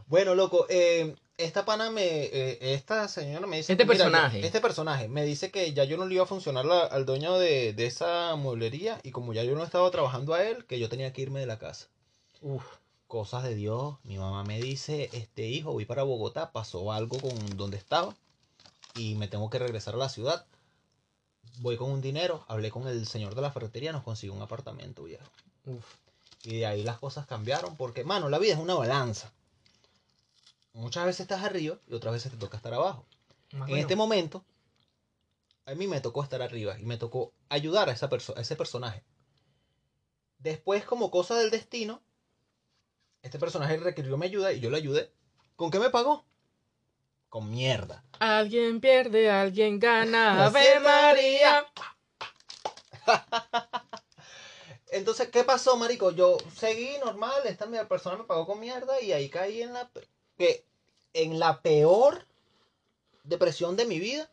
[0.07, 3.73] Bueno, loco, eh, esta pana me, eh, esta señora me dice...
[3.73, 4.45] Este "Mira, personaje.
[4.47, 7.39] Este personaje me dice que ya yo no le iba a funcionar la- al dueño
[7.39, 10.89] de, de esa mueblería y como ya yo no estaba trabajando a él, que yo
[10.89, 11.89] tenía que irme de la casa.
[12.43, 12.65] Uf.
[13.07, 17.57] Cosas de Dios, mi mamá me dice, este hijo, voy para Bogotá, pasó algo con
[17.57, 18.15] donde estaba
[18.95, 20.47] y me tengo que regresar a la ciudad.
[21.59, 25.03] Voy con un dinero, hablé con el señor de la ferretería, nos consiguió un apartamento
[25.05, 25.25] viejo.
[25.67, 25.85] Uf.
[26.45, 29.33] Y de ahí las cosas cambiaron porque, mano, la vida es una balanza.
[30.73, 33.07] Muchas veces estás arriba y otras veces te toca estar abajo.
[33.53, 33.77] Más En bueno.
[33.77, 34.45] este momento,
[35.67, 39.05] a mí me tocó estar arriba y me tocó ayudar a, esa a ese personaje.
[40.39, 42.03] Después, como cosa del destino,
[43.23, 45.13] este personaje requirió mi ayuda y yo le ayudé.
[45.57, 46.25] ¿Con qué me pagó?
[47.31, 48.05] con mierda.
[48.19, 50.47] Alguien pierde, alguien gana.
[50.47, 51.65] Ave María.
[54.89, 56.11] Entonces, ¿qué pasó, marico?
[56.11, 59.89] Yo seguí normal, esta persona me pagó con mierda y ahí caí en la
[60.41, 60.65] que
[61.13, 62.25] en la peor
[63.25, 64.31] depresión de mi vida,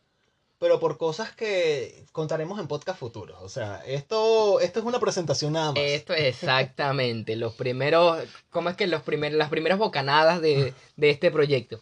[0.58, 3.38] pero por cosas que contaremos en podcast futuros.
[3.42, 5.84] O sea, esto esto es una presentación nada más.
[5.84, 11.10] Esto es exactamente los primeros, ¿cómo es que los primeros, las primeras bocanadas de, de
[11.10, 11.80] este proyecto?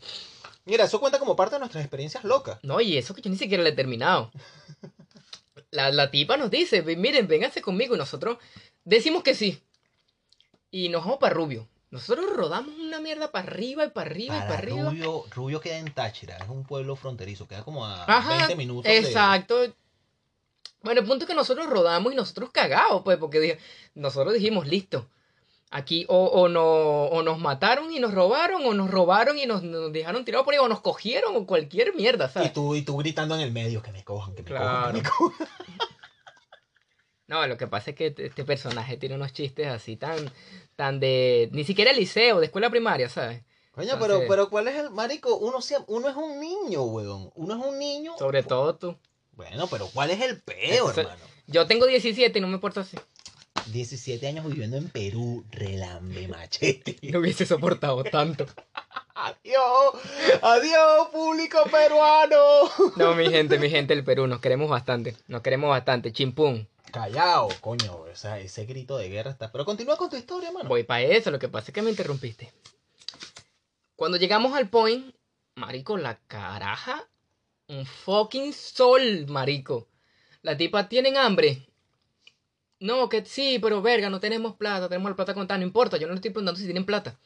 [0.66, 2.58] Mira, eso cuenta como parte de nuestras experiencias locas.
[2.64, 4.32] No, y eso que yo ni siquiera lo he terminado.
[5.70, 8.40] La, la tipa nos dice, "Ve- miren, vénganse conmigo y nosotros
[8.86, 9.62] decimos que sí.
[10.72, 11.68] Y nos vamos para Rubio.
[11.96, 14.90] Nosotros rodamos una mierda para arriba y para arriba y para arriba.
[14.90, 18.84] Rubio, Rubio queda en Táchira, es un pueblo fronterizo, queda como a Ajá, 20 minutos
[18.84, 19.56] de- Exacto.
[20.84, 23.58] Bueno, el punto es que nosotros rodamos y nosotros cagados, pues, porque
[23.96, 25.08] nosotros dijimos, listo.
[25.72, 29.64] Aquí o, o, no, o nos mataron y nos robaron, o nos robaron y nos,
[29.64, 32.54] nos dejaron tirados por ahí, o nos cogieron, o cualquier mierda, Y ¿sabes?
[32.54, 34.88] tú, y tú gritando en el medio, que me cojan, que me cojan, Claro.
[34.94, 35.48] que me cojan.
[37.28, 40.32] No, lo que pasa es que este este personaje tiene unos chistes así tan,
[40.76, 43.42] tan de, ni siquiera liceo, de escuela primaria, ¿sabes?
[43.72, 45.36] Coño, Entonces- pero, pero ¿cuál es el marico?
[45.38, 47.32] Uno, uno es un niño, weón.
[47.36, 48.14] Uno es un niño.
[48.18, 48.98] Sobre todo tú.
[49.34, 51.22] Bueno, pero ¿cuál es el peo, Eso- hermano?
[51.48, 52.98] Yo tengo 17 y no me porto así.
[53.72, 56.98] 17 años viviendo en Perú, relambe machete.
[57.12, 58.46] No hubiese soportado tanto.
[59.18, 59.94] Adiós,
[60.42, 62.36] adiós, público peruano.
[62.98, 65.16] No, mi gente, mi gente del Perú, nos queremos bastante.
[65.28, 66.12] Nos queremos bastante.
[66.12, 66.68] Chimpún.
[66.92, 69.52] Callao, coño, o sea, ese grito de guerra está.
[69.52, 70.70] Pero continúa con tu historia, hermano.
[70.70, 72.54] Voy para eso, lo que pasa es que me interrumpiste.
[73.96, 75.14] Cuando llegamos al point,
[75.56, 77.08] marico, la caraja,
[77.68, 79.88] un fucking sol, marico.
[80.42, 81.68] La tipa, ¿tienen hambre?
[82.80, 86.08] No, que sí, pero verga, no tenemos plata, tenemos la plata contada, no importa, yo
[86.08, 87.18] no le estoy preguntando si tienen plata.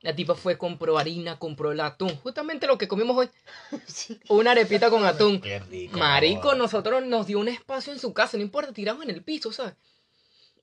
[0.00, 3.30] La tipa fue, compró harina, compró el atún, justamente lo que comimos hoy,
[3.86, 4.18] Sí.
[4.28, 5.40] una arepita con atún.
[5.40, 5.98] Qué rico.
[5.98, 9.52] Marico, nosotros nos dio un espacio en su casa, no importa, tiramos en el piso,
[9.52, 9.74] ¿sabes?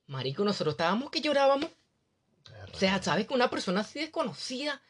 [0.08, 1.70] Marico, nosotros estábamos que llorábamos.
[2.74, 4.82] O sea, ¿sabes que una persona así desconocida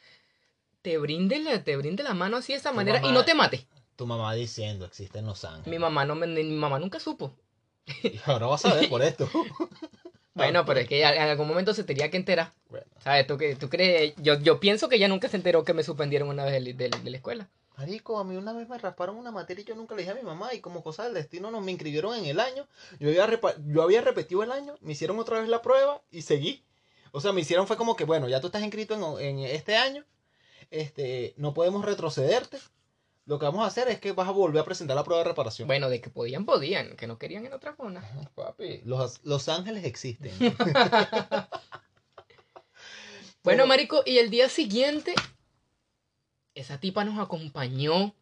[0.82, 3.34] te brinde la, te brinde la mano así de esa Tu manera y no te
[3.34, 3.66] mate?
[3.96, 5.66] Tu mamá diciendo, existen los ángeles.
[5.68, 7.34] Mi mamá, no me- mi mamá nunca supo.
[8.02, 9.28] Y ahora vas a ver por esto.
[10.36, 12.52] Bueno, pero es que en algún momento se tenía que enterar.
[12.68, 12.86] Bueno.
[13.02, 13.26] ¿Sabes?
[13.26, 14.14] ¿Tú, tú crees?
[14.18, 16.90] Yo, yo pienso que ella nunca se enteró que me suspendieron una vez de, de-
[16.90, 17.48] de la escuela.
[17.78, 20.14] Marico, a mí una vez me rasparon una materia y yo nunca le dije a
[20.14, 22.66] mi mamá y como cosa del destino nos me inscribieron en el año.
[23.00, 26.62] Yo había, yo había repetido el año, me hicieron otra vez la prueba y seguí.
[27.12, 29.76] O sea, me hicieron fue como que, bueno, ya tú estás inscrito en, en este
[29.76, 30.04] año,
[30.70, 32.58] este, no podemos retrocederte.
[33.26, 35.28] Lo que vamos a hacer es que vas a volver a presentar la prueba de
[35.28, 35.66] reparación.
[35.66, 38.00] Bueno, de que podían, podían, que no querían en otra zona.
[38.00, 40.32] Ajá, Papi, los, los ángeles existen.
[43.46, 45.14] Bueno, marico, y el día siguiente,
[46.56, 48.12] esa tipa nos acompañó,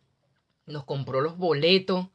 [0.66, 2.08] nos compró los boletos,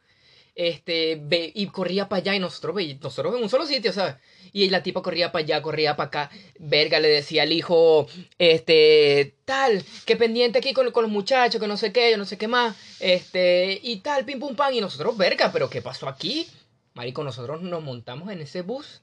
[0.62, 4.16] este, ve- y corría para allá, y nosotros, ve- nosotros en un solo sitio, ¿sabes?
[4.52, 9.36] Y la tipa corría para allá, corría para acá, verga, le decía al hijo, este,
[9.46, 12.38] tal, que pendiente aquí con, con los muchachos, que no sé qué, yo no sé
[12.38, 16.46] qué más, este, y tal, pim pum pam, y nosotros, verga, pero ¿qué pasó aquí?
[16.94, 19.02] Marico, nosotros nos montamos en ese bus,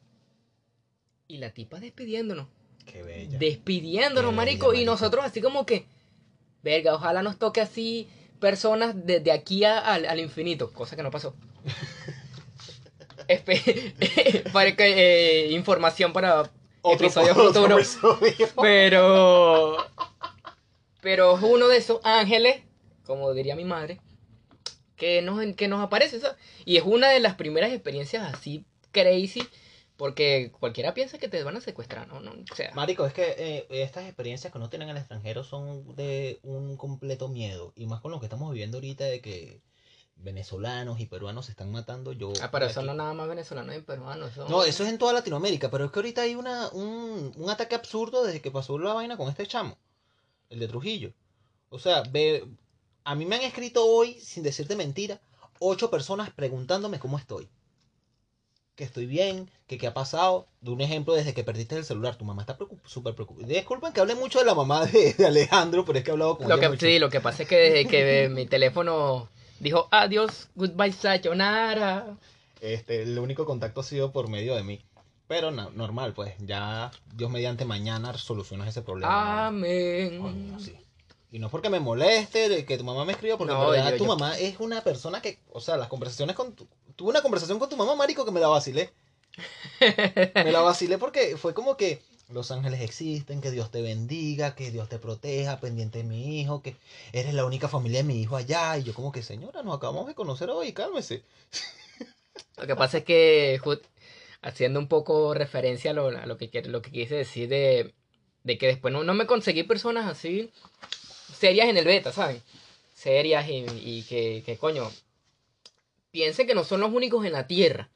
[1.27, 2.49] y la tipa despidiéndonos
[2.85, 3.38] Qué bella.
[3.38, 4.92] despidiéndonos, Qué marico, bella, y marico.
[4.92, 5.87] nosotros así como que,
[6.62, 8.09] verga, ojalá nos toque así
[8.40, 11.35] personas desde aquí a- al, al infinito, cosa que no pasó.
[13.29, 16.51] Espe- para que, eh, información para
[16.85, 17.77] episodio futuro.
[18.62, 19.77] Pero,
[21.01, 22.62] pero es uno de esos ángeles,
[23.05, 24.01] como diría mi madre,
[24.96, 26.37] que nos, que nos aparece, ¿sabes?
[26.64, 29.46] Y es una de las primeras experiencias así crazy,
[29.97, 32.21] porque cualquiera piensa que te van a secuestrar, ¿no?
[32.21, 35.43] no o sea, Marico, es que eh, estas experiencias que uno tiene en el extranjero
[35.43, 37.73] son de un completo miedo.
[37.77, 39.63] Y más con lo que estamos viviendo ahorita de que
[40.17, 42.13] venezolanos y peruanos se están matando.
[42.13, 42.33] Yo.
[42.43, 44.27] Ah, pero eso aquí- no nada más venezolano y peruano.
[44.27, 44.49] Eso...
[44.49, 47.75] No, eso es en toda Latinoamérica, pero es que ahorita hay una, un, un ataque
[47.75, 49.79] absurdo desde que pasó la vaina con este chamo,
[50.51, 51.13] el de Trujillo.
[51.71, 52.47] O sea, ve,
[53.05, 55.21] a mí me han escrito hoy, sin decirte mentira,
[55.59, 57.49] ocho personas preguntándome cómo estoy.
[58.77, 60.47] Que estoy bien, que qué ha pasado.
[60.61, 63.49] De un ejemplo, desde que perdiste el celular, tu mamá está preocup- súper preocupada.
[63.49, 66.37] Disculpen que hable mucho de la mamá de, de Alejandro, pero es que he hablado
[66.37, 66.87] con Lo ella que, mucho.
[66.87, 69.29] sí, lo que pasa es que desde que mi teléfono
[69.61, 72.19] dijo adiós, goodbye, sayonara.
[72.61, 74.81] Este, el único contacto ha sido por medio de mí.
[75.29, 79.47] Pero no, normal, pues ya Dios mediante mañana solucionas ese problema.
[79.49, 80.21] Amén.
[80.21, 80.77] Coño, sí.
[81.33, 83.71] Y no es porque me moleste de que tu mamá me escriba, porque No, en
[83.73, 86.69] verdad yo- tu yo- mamá es una persona que, o sea, las conversaciones con tu,
[86.97, 88.91] tuve una conversación con tu mamá, marico, que me la vacilé.
[89.81, 94.71] Me la vacilé porque fue como que, los ángeles existen, que Dios te bendiga, que
[94.71, 96.77] Dios te proteja, pendiente de mi hijo, que
[97.13, 98.77] eres la única familia de mi hijo allá.
[98.79, 101.23] Y yo como que, señora, nos acabamos de conocer hoy, cálmese.
[102.57, 103.61] Lo que pasa es que,
[104.43, 107.95] haciendo un poco referencia a lo, a lo que, lo que quise decir de,
[108.43, 110.51] de que después no, no me conseguí personas así
[111.33, 112.43] serias en el beta, ¿saben?
[112.95, 114.91] Serias y, y que, que, coño,
[116.16, 117.90] piensen que no son los únicos en la Tierra.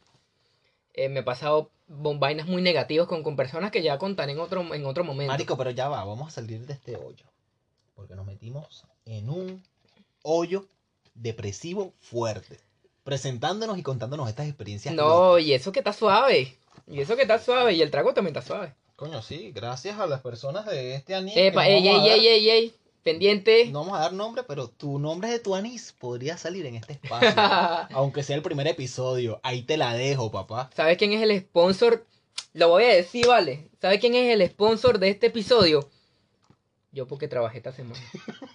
[0.92, 4.74] Eh, me he pasado vainas muy negativas con, con personas que ya contaré en otro,
[4.74, 5.32] en otro momento.
[5.32, 7.24] Marico, pero ya va, vamos a salir de este hoyo.
[7.94, 9.64] Porque nos metimos en un
[10.22, 10.66] hoyo
[11.14, 12.60] depresivo fuerte.
[13.04, 14.94] Presentándonos y contándonos estas experiencias.
[14.94, 15.46] No, locas.
[15.46, 16.58] y eso que está suave.
[16.86, 17.72] Y eso que está suave.
[17.72, 18.74] Y el trago también está suave.
[18.96, 21.46] Coño, sí, gracias a las personas de este anime.
[21.46, 22.74] Epa, ey, ey, ey, ey, ey.
[23.02, 23.66] Pendiente.
[23.70, 26.94] No vamos a dar nombre, pero tu nombre de tu anís podría salir en este
[26.94, 27.30] espacio.
[27.96, 29.40] Aunque sea el primer episodio.
[29.42, 30.70] Ahí te la dejo, papá.
[30.74, 32.06] ¿Sabes quién es el sponsor?
[32.52, 33.68] Lo voy a decir, vale.
[33.80, 35.88] ¿Sabes quién es el sponsor de este episodio?
[36.92, 38.00] Yo porque trabajé esta semana.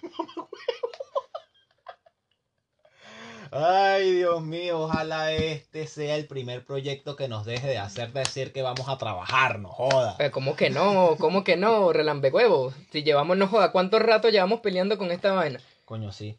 [3.58, 8.52] Ay, Dios mío, ojalá este sea el primer proyecto que nos deje de hacer decir
[8.52, 10.16] que vamos a trabajar, no joda.
[10.18, 11.16] Eh, ¿Cómo que no?
[11.18, 11.92] ¿Cómo que no?
[11.92, 12.74] Relambe huevos.
[12.92, 15.60] Si llevamos, no joda, ¿cuánto rato llevamos peleando con esta vaina?
[15.84, 16.36] Coño, sí.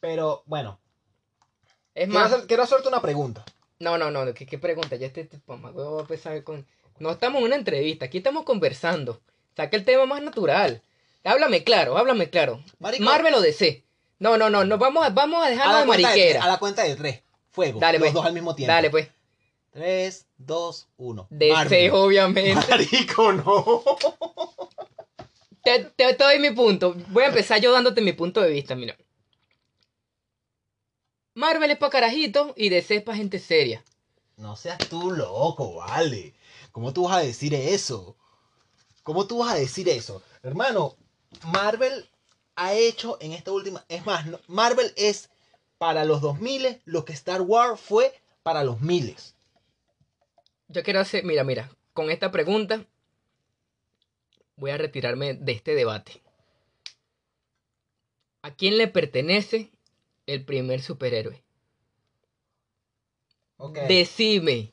[0.00, 0.78] Pero, bueno,
[1.94, 3.44] Es quiero, más, hacer- quiero hacerte una pregunta.
[3.78, 4.96] no, no, no, ¿qué, qué pregunta?
[4.96, 6.66] Ya este, este huevo va a empezar con...
[6.98, 9.20] No estamos en una entrevista, aquí estamos conversando.
[9.56, 10.82] Saca el tema más natural.
[11.24, 12.62] Háblame claro, háblame claro.
[12.78, 13.04] Marico.
[13.04, 13.83] Marvel o DC.
[14.18, 16.14] No, no, no, no vamos a, vamos a dejarlo de mariquera.
[16.14, 17.22] tres, a la cuenta de tres.
[17.50, 17.80] Fuego.
[17.80, 18.14] Dale, los pues.
[18.14, 18.72] dos al mismo tiempo.
[18.72, 19.08] Dale, pues.
[19.70, 21.26] Tres, dos, uno.
[21.30, 21.90] Marvel.
[21.92, 22.54] obviamente.
[22.70, 23.82] Marico, no.
[25.62, 26.94] Te, te, te doy mi punto.
[27.08, 28.96] Voy a empezar yo dándote mi punto de vista, mira.
[31.34, 33.84] Marvel es pa' carajito y DC es pa' gente seria.
[34.36, 36.34] No seas tú loco, vale.
[36.70, 38.16] ¿Cómo tú vas a decir eso?
[39.02, 40.22] ¿Cómo tú vas a decir eso?
[40.42, 40.96] Hermano,
[41.46, 42.08] Marvel
[42.56, 43.84] ha hecho en esta última...
[43.88, 45.30] Es más, Marvel es
[45.78, 48.12] para los 2000 lo que Star Wars fue
[48.42, 49.34] para los miles.
[50.68, 52.86] Yo quiero hacer, mira, mira, con esta pregunta
[54.56, 56.22] voy a retirarme de este debate.
[58.42, 59.70] ¿A quién le pertenece
[60.26, 61.42] el primer superhéroe?
[63.56, 63.78] Ok.
[63.88, 64.70] Decime,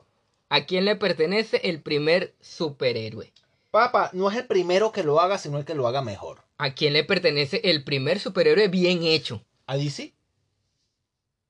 [0.48, 3.32] ¿a quién le pertenece el primer superhéroe?
[3.70, 6.44] Papá, no es el primero que lo haga, sino el que lo haga mejor.
[6.62, 9.44] ¿A quién le pertenece el primer superhéroe bien hecho?
[9.66, 10.14] ¿A DC?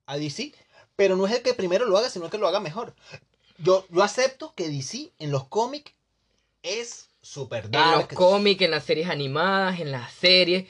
[0.06, 0.54] ¿A DC?
[0.96, 2.94] Pero no es el que primero lo haga, sino el que lo haga mejor.
[3.58, 5.92] Yo, yo acepto que DC en los cómics
[6.62, 8.08] es super En dark.
[8.10, 10.66] los cómics, en las series animadas, en las series.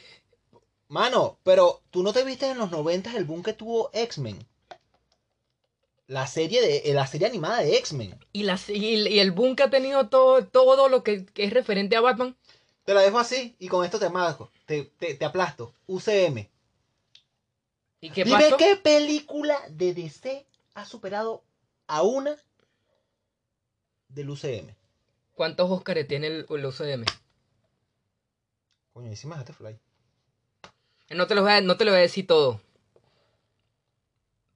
[0.88, 4.44] Mano, pero tú no te viste en los 90 el boom que tuvo X-Men.
[6.09, 8.18] La serie de eh, la serie animada de X-Men.
[8.33, 11.94] Y, y, y el boom que ha tenido todo, todo lo que, que es referente
[11.94, 12.37] a Batman.
[12.84, 14.50] Te la dejo así y con esto te marco.
[14.66, 15.74] Te, te, te aplasto.
[15.86, 16.48] UCM.
[18.00, 18.56] ¿Y qué Dime pasó?
[18.56, 21.44] qué película de DC ha superado
[21.86, 22.36] a una
[24.08, 24.74] del UCM.
[25.34, 27.04] ¿Cuántos Oscars tiene el, el UCM?
[28.92, 29.78] Coño, encima este fly.
[31.10, 32.60] No te, lo voy a, no te lo voy a decir todo.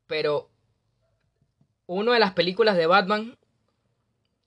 [0.07, 0.49] Pero
[1.87, 3.39] una de las películas de Batman,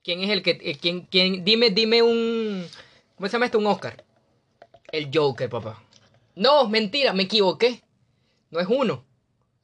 [0.04, 0.60] ¿quién es el que...
[0.62, 2.68] eh, quién, quién, dime, dime un...
[3.20, 3.58] ¿Cómo se llama esto?
[3.58, 4.02] Un Oscar.
[4.94, 5.84] El Joker, papá.
[6.36, 7.84] No, mentira, me equivoqué.
[8.50, 9.04] No es uno.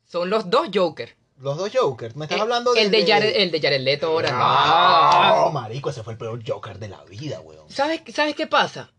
[0.04, 1.16] Son los dos Joker.
[1.40, 2.18] Los dos Jokers.
[2.18, 4.32] Me estás Eh, hablando el, de del Jared, el de Jared Leto ahora.
[4.32, 5.52] No, no.
[5.52, 7.70] marico, ese fue el peor Joker de la vida, weón.
[7.70, 8.92] ¿Sabes, ¿Sabes qué pasa?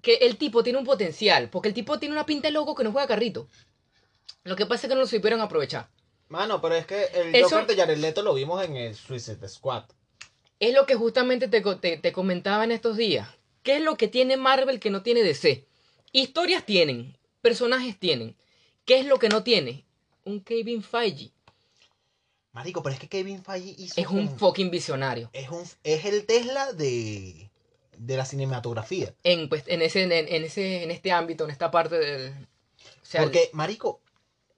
[0.00, 1.48] Que el tipo tiene un potencial.
[1.50, 3.48] Porque el tipo tiene una pinta de loco que no juega carrito.
[4.44, 5.88] Lo que pasa es que no lo supieron aprovechar.
[6.28, 9.48] Mano, pero es que el Eso- Joker de Jared Leto lo vimos en el Suicide
[9.48, 9.82] Squad.
[10.60, 11.60] Es lo que justamente te,
[11.98, 13.28] te comentaba en estos días.
[13.62, 15.66] ¿Qué es lo que tiene Marvel que no tiene DC?
[16.12, 18.36] Historias tienen, personajes tienen.
[18.84, 19.84] ¿Qué es lo que no tiene?
[20.24, 21.30] Un Kevin Feige.
[22.52, 25.30] Marico, pero es que Kevin Feige hizo Es un fucking visionario.
[25.32, 27.50] es un es el Tesla de
[28.00, 29.14] de la cinematografía.
[29.22, 32.32] En, pues, en, ese, en, en ese, en este ámbito, en esta parte del...
[33.02, 34.00] O sea, Porque marico,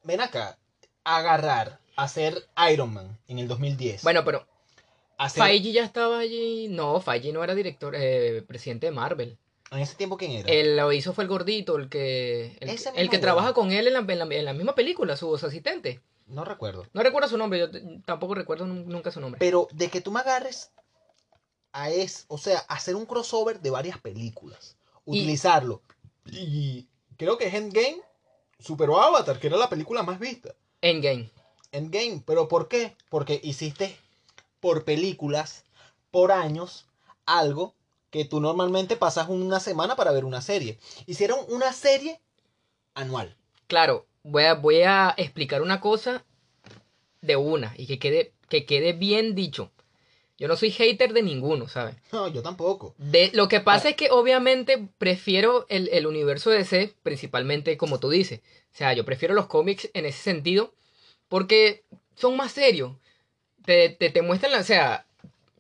[0.04, 0.58] ven acá,
[1.02, 4.02] agarrar hacer Iron Man en el 2010.
[4.02, 4.46] Bueno, pero
[5.24, 6.68] hacer, Feige ya estaba allí.
[6.68, 9.36] No, Feige no era director, eh, presidente de Marvel.
[9.70, 10.48] en ese tiempo quién era?
[10.52, 14.00] El lo hizo fue el gordito, el que el, que trabaja con él en la,
[14.00, 16.00] en la- en la misma película, su asistente.
[16.26, 16.86] No recuerdo.
[16.92, 17.68] No recuerdo su nombre, yo
[18.04, 19.38] tampoco recuerdo nun- nunca su nombre.
[19.38, 20.70] Pero de que tú me agarres
[21.72, 25.82] a es, o sea, hacer un crossover de varias películas, utilizarlo.
[26.30, 28.00] Y creo que Endgame
[28.58, 30.54] superó Avatar, que era la película más vista.
[30.80, 31.30] Endgame.
[31.72, 32.94] Endgame, pero ¿por qué?
[33.08, 33.96] Porque hiciste
[34.62, 35.64] por películas,
[36.12, 36.86] por años,
[37.26, 37.74] algo
[38.10, 40.78] que tú normalmente pasas una semana para ver una serie.
[41.06, 42.20] Hicieron una serie
[42.94, 43.36] anual.
[43.66, 46.24] Claro, voy a, voy a explicar una cosa
[47.22, 49.72] de una y que quede, que quede bien dicho.
[50.38, 51.96] Yo no soy hater de ninguno, ¿sabes?
[52.12, 52.94] No, yo tampoco.
[52.98, 58.10] De, lo que pasa es que obviamente prefiero el, el universo DC, principalmente como tú
[58.10, 58.42] dices.
[58.72, 60.72] O sea, yo prefiero los cómics en ese sentido
[61.28, 62.92] porque son más serios.
[63.64, 65.06] Te, te, te muestran la, o sea,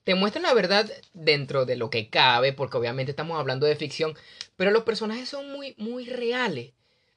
[0.04, 4.16] te muestran la verdad dentro de lo que cabe, porque obviamente estamos hablando de ficción,
[4.56, 6.70] pero los personajes son muy, muy reales.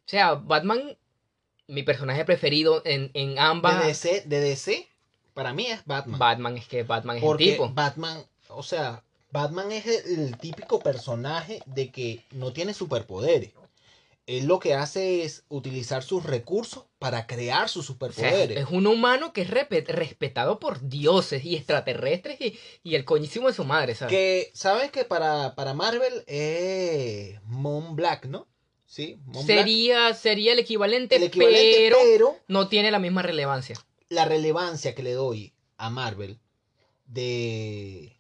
[0.05, 0.97] O sea, Batman,
[1.67, 3.81] mi personaje preferido en, en ambas.
[3.81, 4.87] De DC, de DC,
[5.33, 6.19] para mí es Batman.
[6.19, 7.69] Batman es que Batman es Porque el tipo.
[7.73, 13.51] Batman, o sea, Batman es el, el típico personaje de que no tiene superpoderes.
[14.27, 18.57] Él lo que hace es utilizar sus recursos para crear sus O sea, superpoderes.
[18.57, 23.53] es un humano que es respetado por dioses y extraterrestres y, y el coñísimo de
[23.53, 24.09] su madre, ¿sabes?
[24.11, 28.47] Que, ¿sabes que para, para Marvel es Moon Black, ¿no?
[28.87, 29.45] Sí, Black.
[29.45, 33.75] Sería, sería el equivalente, el equivalente, pero pero no tiene la misma relevancia.
[34.09, 36.39] la relevancia que le doy a Marvel
[37.05, 38.17] de,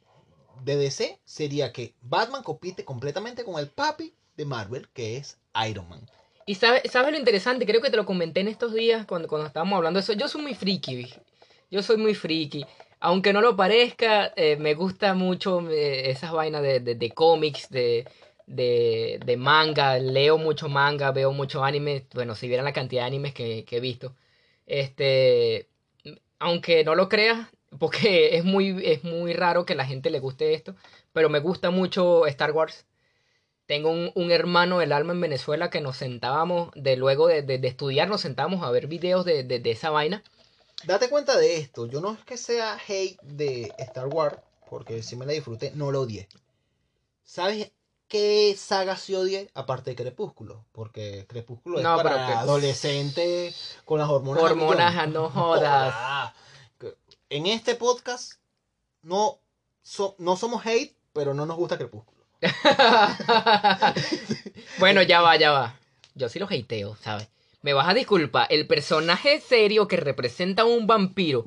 [0.63, 5.89] de DC sería que Batman compite completamente con el papi de Marvel, que es Iron
[5.89, 6.07] Man.
[6.45, 7.65] Y sabes, ¿sabes lo interesante?
[7.65, 10.13] Creo que te lo comenté en estos días cuando, cuando estábamos hablando de eso.
[10.13, 11.11] Yo soy muy friki,
[11.71, 12.65] yo soy muy friki.
[12.99, 18.07] Aunque no lo parezca, eh, me gusta mucho eh, esas vainas de, de, cómics, de,
[18.47, 19.97] de, de manga.
[19.99, 22.05] Leo mucho manga, veo mucho anime.
[22.13, 24.15] Bueno, si vieran la cantidad de animes que, que he visto.
[24.67, 25.69] Este,
[26.39, 27.47] aunque no lo creas,
[27.79, 30.75] porque es muy, es muy raro que la gente le guste esto,
[31.13, 32.85] pero me gusta mucho Star Wars.
[33.65, 37.57] Tengo un, un hermano del alma en Venezuela que nos sentábamos, de luego de, de-
[37.57, 40.23] de estudiar, nos sentábamos a ver videos de, de- esa vaina.
[40.85, 44.37] Date cuenta de esto, yo no es que sea hate de Star Wars,
[44.69, 46.27] porque si me la disfruté, no lo odié.
[47.23, 47.71] ¿Sabes
[48.07, 49.49] qué saga sí odié?
[49.55, 54.43] Aparte de Crepúsculo, porque Crepúsculo es No, para pero que- adolescentes con las hormonas.
[54.43, 55.93] Hormonas, ah, no jodas.
[55.93, 56.35] Joda.
[57.29, 58.33] En este podcast
[59.01, 59.39] no,
[59.81, 62.14] so- no somos hate, pero no nos gusta Crepúsculo.
[64.79, 65.75] bueno, ya va, ya va.
[66.15, 67.27] Yo sí lo hateo, ¿sabes?
[67.61, 71.45] Me vas a disculpar, el personaje serio que representa a un vampiro.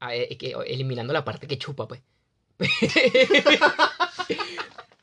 [0.00, 2.02] Ah, eh, que- eliminando la parte que chupa, pues.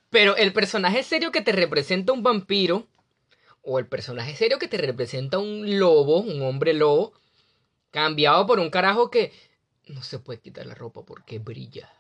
[0.10, 2.88] Pero el personaje serio que te representa un vampiro,
[3.64, 7.14] o el personaje serio que te representa un lobo, un hombre lobo,
[7.92, 9.34] cambiado por un carajo que
[9.88, 11.92] no se puede quitar la ropa porque brilla.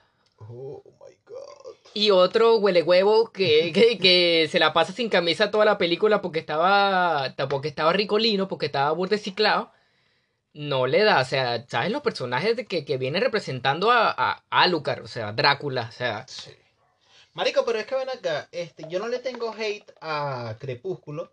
[0.49, 1.75] Oh my god.
[1.93, 6.21] Y otro huele huevo que, que, que se la pasa sin camisa toda la película
[6.21, 9.71] porque estaba, porque estaba ricolino, porque estaba burda de ciclado.
[10.53, 14.43] No le da, o sea, ¿sabes los personajes de que, que vienen representando a, a
[14.49, 16.51] Alucard, o sea, Drácula, o sea, Sí.
[17.33, 21.31] Marico, pero es que ven acá, este, yo no le tengo hate a Crepúsculo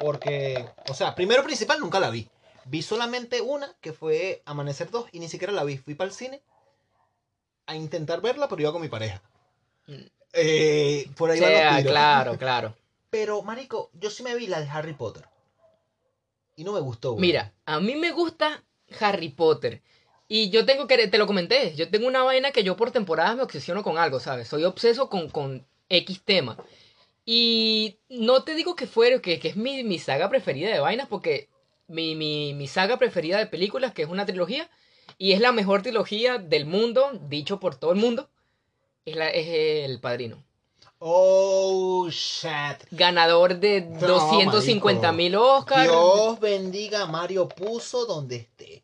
[0.00, 2.28] porque, o sea, primero principal nunca la vi.
[2.64, 5.78] Vi solamente una que fue Amanecer 2 y ni siquiera la vi.
[5.78, 6.42] Fui para el cine
[7.66, 9.22] a intentar verla, pero iba con mi pareja.
[9.86, 10.06] Mm.
[10.32, 11.92] Eh, por ahí van los sea, tiros.
[11.92, 12.76] claro, claro.
[13.10, 15.24] Pero, marico, yo sí me vi la de Harry Potter.
[16.56, 17.22] Y no me gustó, güey.
[17.22, 18.62] Mira, a mí me gusta
[19.00, 19.82] Harry Potter.
[20.28, 23.36] Y yo tengo que, te lo comenté, yo tengo una vaina que yo por temporadas
[23.36, 24.46] me obsesiono con algo, ¿sabes?
[24.46, 26.56] Soy obseso con, con X tema.
[27.24, 31.08] Y no te digo que fuera, que, que es mi, mi saga preferida de vainas,
[31.08, 31.48] porque
[31.88, 34.70] mi, mi, mi saga preferida de películas, que es una trilogía,
[35.18, 38.28] y es la mejor trilogía del mundo, dicho por todo el mundo,
[39.04, 40.42] es, la, es El Padrino.
[41.02, 42.86] Oh, shit.
[42.90, 45.84] Ganador de No, 250 mil Oscars.
[45.84, 48.82] Dios bendiga a Mario Puzo donde esté.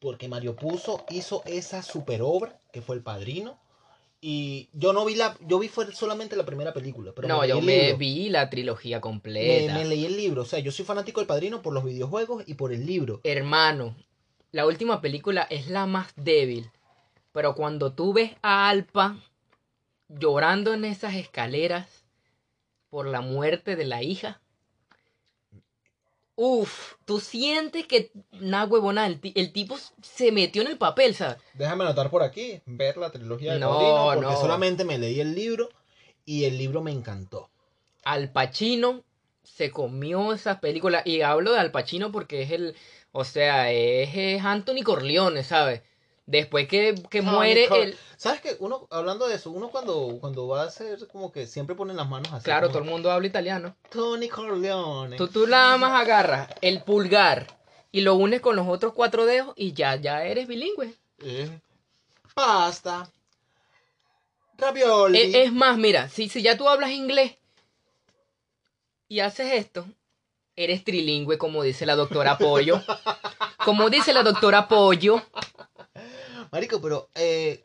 [0.00, 3.60] Porque Mario Puzo hizo esa super obra que fue El Padrino.
[4.20, 5.36] Y yo no vi la.
[5.46, 7.12] Yo vi fue solamente la primera película.
[7.14, 9.74] Pero no, me yo me vi la trilogía Me, completa.
[9.74, 10.42] me leí el libro.
[10.42, 13.20] O sea, yo soy fanático del Padrino por los videojuegos y por el libro.
[13.22, 13.94] Hermano,
[14.52, 16.70] la última película es la más débil.
[17.32, 19.16] Pero cuando tú ves a Alpa
[20.08, 22.04] llorando en esas escaleras
[22.90, 24.40] por la muerte de la hija.
[26.34, 31.38] Uf, tú sientes que, na huevona, el, el tipo se metió en el papel, ¿sabes?
[31.54, 34.04] Déjame anotar por aquí, ver la trilogía del No, Padrino.
[34.14, 34.40] Porque no.
[34.40, 35.68] solamente me leí el libro
[36.24, 37.50] y el libro me encantó.
[38.04, 39.04] Al Pacino
[39.42, 41.02] se comió esa película.
[41.04, 42.76] Y hablo de Al Pacino porque es el.
[43.12, 45.82] O sea, es, es Anthony Corleone, ¿sabes?
[46.24, 47.98] Después que, que muere Cor- el.
[48.16, 48.56] ¿Sabes qué?
[48.60, 52.08] Uno, hablando de eso, uno cuando, cuando va a hacer como que siempre ponen las
[52.08, 52.44] manos así.
[52.44, 53.76] Claro, como, todo el mundo habla italiano.
[53.90, 55.16] Tony Corleone.
[55.16, 57.46] Tú, tú nada más agarras el pulgar
[57.90, 60.94] y lo unes con los otros cuatro dedos y ya, ya eres bilingüe.
[61.18, 61.50] Eh,
[62.34, 63.10] Pasta.
[64.56, 65.18] Ravioli.
[65.18, 67.36] Eh, es más, mira, si, si ya tú hablas inglés
[69.08, 69.84] y haces esto,
[70.56, 72.82] eres trilingüe, como dice la doctora Pollo.
[73.64, 75.22] Como dice la doctora Pollo,
[76.50, 77.62] Marico, pero eh,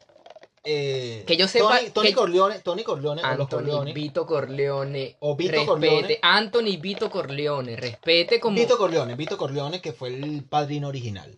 [0.64, 3.94] eh, Que yo sepa Tony, Tony que- Corleone, Tony Corleone, o los Anthony Corleone.
[3.94, 5.16] Vito Corleone.
[5.20, 5.66] O Vito respete.
[5.68, 6.20] Corleone.
[6.22, 8.56] Anthony Vito Corleone, respete como.
[8.58, 11.38] Vito Corleone, Vito Corleone, que fue el padrino original.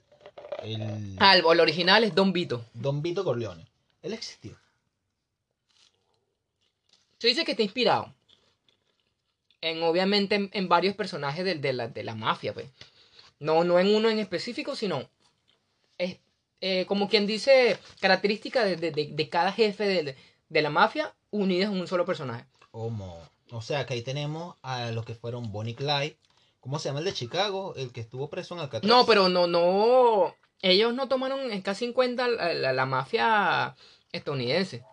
[0.62, 1.18] El el,
[1.52, 2.66] el original es Don Vito.
[2.74, 3.66] Don Vito Corleone.
[4.02, 4.58] Él existió.
[7.18, 8.14] Tú dices que está inspirado.
[9.62, 12.68] En, obviamente, en, en varios personajes del- de, la, de la mafia, pues.
[13.40, 15.10] No, no en uno en específico, sino.
[15.98, 16.18] Es
[16.62, 20.16] eh, como quien dice, característica de, de- de- de cada jefe de,
[20.50, 22.46] de la mafia unidas en un solo personaje.
[22.72, 23.18] Como,
[23.52, 26.18] o sea, que ahí tenemos a los que fueron Bonnie Clyde.
[26.60, 27.74] ¿Cómo se llama el de Chicago?
[27.78, 28.90] El que estuvo preso en Alcatraz.
[28.90, 30.36] No, pero no, no.
[30.62, 33.76] Ellos no tomaron en casi en cuenta la, la- la mafia
[34.12, 34.84] estadounidense.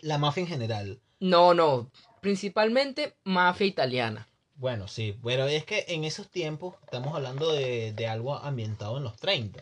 [0.00, 1.00] La mafia en general.
[1.20, 1.90] No, no.
[2.20, 4.28] Principalmente mafia italiana.
[4.54, 9.04] Bueno, sí, pero es que en esos tiempos estamos hablando de, de algo ambientado en
[9.04, 9.60] los 30.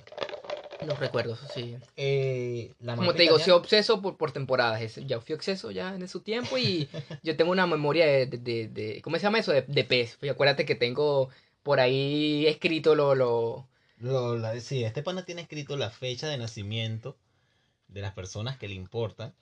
[0.87, 1.77] Los recuerdos, sí.
[1.97, 4.97] Eh, la Como te digo, soy obseso por, por temporadas.
[5.07, 6.89] Ya fui obseso ya en su tiempo y
[7.23, 9.53] yo tengo una memoria de, de, de- de- ¿cómo se llama eso?
[9.53, 10.19] De, de pez.
[10.23, 11.29] Y acuérdate que tengo
[11.63, 13.69] por ahí escrito lo, lo...
[13.99, 17.17] Lo- la- sí, este pana tiene escrito la fecha de nacimiento
[17.89, 19.35] de las personas que le importan.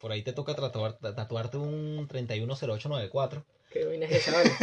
[0.00, 3.44] Por ahí te toca tatuar- tatuarte un 310894.
[3.70, 4.50] ¿Qué vaina es esa, vale?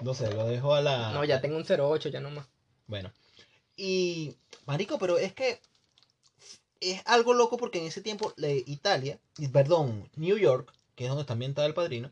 [0.00, 1.12] No sé, lo dejo a la...
[1.12, 2.46] No, ya tengo un 08, ya no más.
[2.86, 3.10] Bueno.
[3.74, 4.36] Y,
[4.66, 5.60] marico, pero es que
[6.80, 9.18] es algo loco porque en ese tiempo la Italia,
[9.52, 12.10] perdón, New York, que es donde está ambientada el padrino,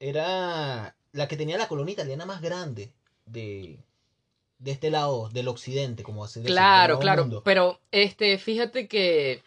[0.00, 2.92] era la que tenía la colonia italiana más grande
[3.26, 3.78] de,
[4.58, 7.22] de este lado, del occidente, como así Claro, claro.
[7.24, 7.42] Mundo.
[7.44, 9.42] Pero, este, fíjate que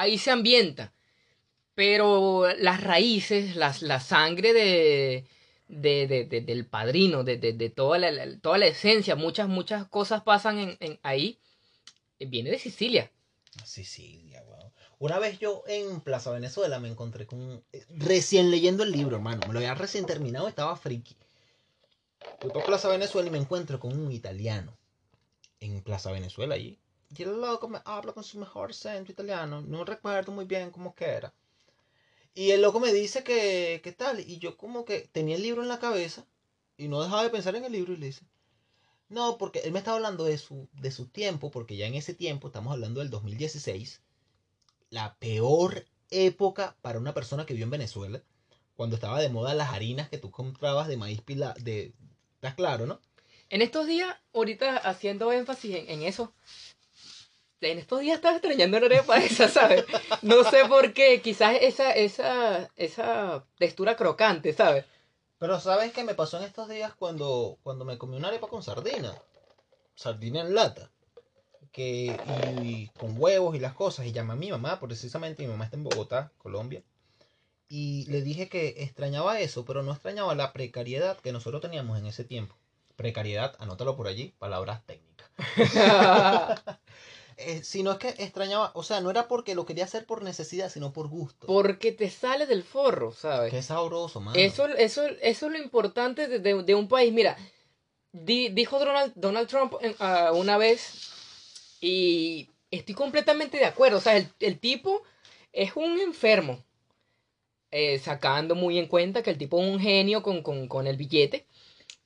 [0.00, 0.92] ahí se ambienta.
[1.74, 5.24] Pero las raíces, las, la sangre de,
[5.68, 7.38] de, de- de- del padrino, de,
[7.74, 11.38] toda, la, toda la esencia, muchas, muchas cosas pasan en, en ahí,
[12.18, 13.10] eh, viene de Sicilia.
[13.64, 14.72] Sicilia, weón.
[14.98, 19.40] Una vez yo en Plaza Venezuela me encontré con eh, recién leyendo el libro, hermano.
[19.46, 21.16] Me lo había recién terminado, estaba friki.
[22.40, 24.76] Fui para Plaza Venezuela y me encuentro con un italiano
[25.60, 26.78] en Plaza Venezuela allí.
[27.16, 29.60] Y el loco me habla con su mejor acento italiano.
[29.62, 31.32] No recuerdo muy bien cómo que era.
[32.34, 34.20] Y el loco me dice que, tal.
[34.20, 36.24] Y yo como que tenía el libro en la cabeza
[36.76, 38.24] y no dejaba de pensar en el libro y le dice,
[39.08, 42.14] no, porque él me estaba hablando de su, de su tiempo, porque ya en ese
[42.14, 44.00] tiempo, estamos hablando del 2016,
[44.90, 48.22] la peor época para una persona que vivió en Venezuela,
[48.76, 51.92] cuando estaba de moda las harinas que tú comprabas de maíz pila, de...
[52.36, 53.00] ¿Estás claro, no?
[53.50, 56.32] En estos días, ahorita haciendo énfasis en eso,
[57.60, 59.84] en estos días estaba extrañando una arepa esa, ¿sabes?
[60.22, 64.84] No sé por qué, quizás esa, esa, esa textura crocante, ¿sabes?
[65.38, 68.62] Pero ¿sabes qué me pasó en estos días cuando, cuando me comí una arepa con
[68.62, 69.14] sardina?
[69.94, 70.90] Sardina en lata.
[71.72, 72.18] Que,
[72.60, 74.06] y, y con huevos y las cosas.
[74.06, 76.82] Y llamé a mi mamá, precisamente mi mamá está en Bogotá, Colombia.
[77.68, 82.06] Y le dije que extrañaba eso, pero no extrañaba la precariedad que nosotros teníamos en
[82.06, 82.56] ese tiempo.
[82.96, 85.30] Precariedad, anótalo por allí, palabras técnicas.
[87.42, 90.70] Eh, sino es que extrañaba, o sea, no era porque lo quería hacer por necesidad,
[90.70, 91.46] sino por gusto.
[91.46, 93.50] Porque te sale del forro, ¿sabes?
[93.50, 94.38] Qué sabroso, mano.
[94.38, 97.12] Eso, eso, eso es lo importante de, de- de un país.
[97.14, 97.38] Mira,
[98.12, 103.96] di- dijo Donald, Donald Trump en- ah, una vez, y estoy completamente de acuerdo.
[103.98, 105.02] O sea, el, el tipo
[105.52, 106.62] es un enfermo.
[107.70, 110.96] Eh, sacando muy en cuenta que el tipo es un genio con, con- con el
[110.96, 111.46] billete.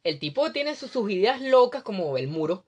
[0.05, 2.65] El tipo tiene sus, sus ideas locas como el muro.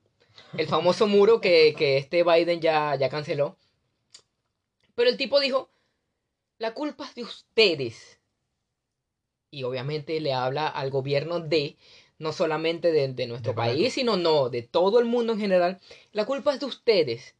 [0.56, 3.56] El famoso muro que, que este Biden ya, ya canceló.
[4.94, 5.68] Pero el tipo dijo,
[6.58, 8.18] la culpa es de ustedes
[9.50, 11.76] y obviamente le habla al gobierno de,
[12.18, 15.80] no solamente de, de nuestro De país, sino no, de todo el mundo en general.
[16.12, 17.34] La culpa es de ustedes,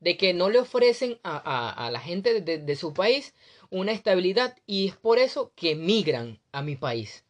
[0.00, 3.34] de que no le ofrecen a, a- a la gente de- de su país
[3.70, 7.24] una estabilidad y es por eso que migran a mi país.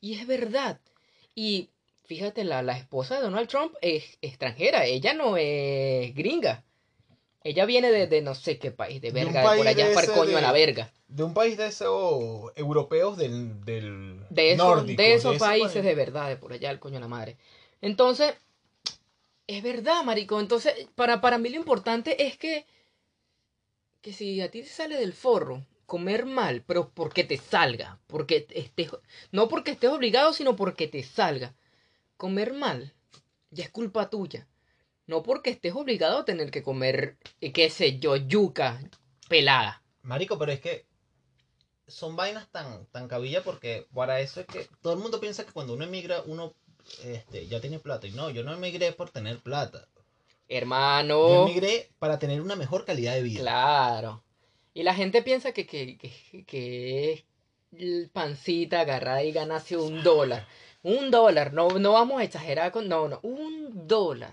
[0.00, 0.80] Y es verdad.
[1.34, 1.70] Y
[2.08, 6.64] fíjate, la, la esposa de Donald Trump es extranjera, ella no es gringa.
[7.44, 10.36] Ella viene de, de no sé qué país, de verga, de por allá, para coño
[10.36, 10.92] a la verga.
[11.06, 15.84] De un país de esos europeos del, del de esos, nórdico, de esos países país.
[15.84, 17.36] de verdad, de por allá, el coño de la madre.
[17.80, 18.34] Entonces,
[19.46, 20.40] es verdad, marico.
[20.40, 22.66] Entonces, para, para mí lo importante es que,
[24.00, 28.46] que si a ti te sale del forro comer mal, pero porque te salga, porque
[28.50, 28.90] estés,
[29.30, 31.54] no porque estés obligado, sino porque te salga.
[32.18, 32.92] Comer mal,
[33.50, 34.46] ya es culpa tuya.
[35.06, 38.78] No porque estés obligado a tener que comer, eh, qué sé yo, yuca
[39.28, 39.82] pelada.
[40.02, 40.84] Marico, pero es que
[41.86, 45.52] son vainas tan, tan cabilla porque para eso es que todo el mundo piensa que
[45.52, 46.54] cuando uno emigra, uno
[47.04, 48.06] este, ya tiene plata.
[48.06, 49.88] Y no, yo no emigré por tener plata.
[49.94, 50.02] Yo
[50.48, 51.46] Hermano.
[51.46, 53.40] emigré para tener una mejor calidad de vida.
[53.40, 54.24] Claro.
[54.74, 60.46] Y la gente piensa que, que, que, que es pancita agarrada y ganarse un dólar.
[60.82, 62.88] Un dólar, no, no vamos a exagerar con.
[62.88, 64.32] No, no, un dólar.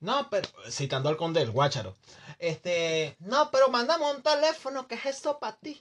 [0.00, 1.96] No, pero citando al conde del Guácharo.
[2.38, 5.80] Este, no, pero mándame un teléfono, ¿qué es eso para ti?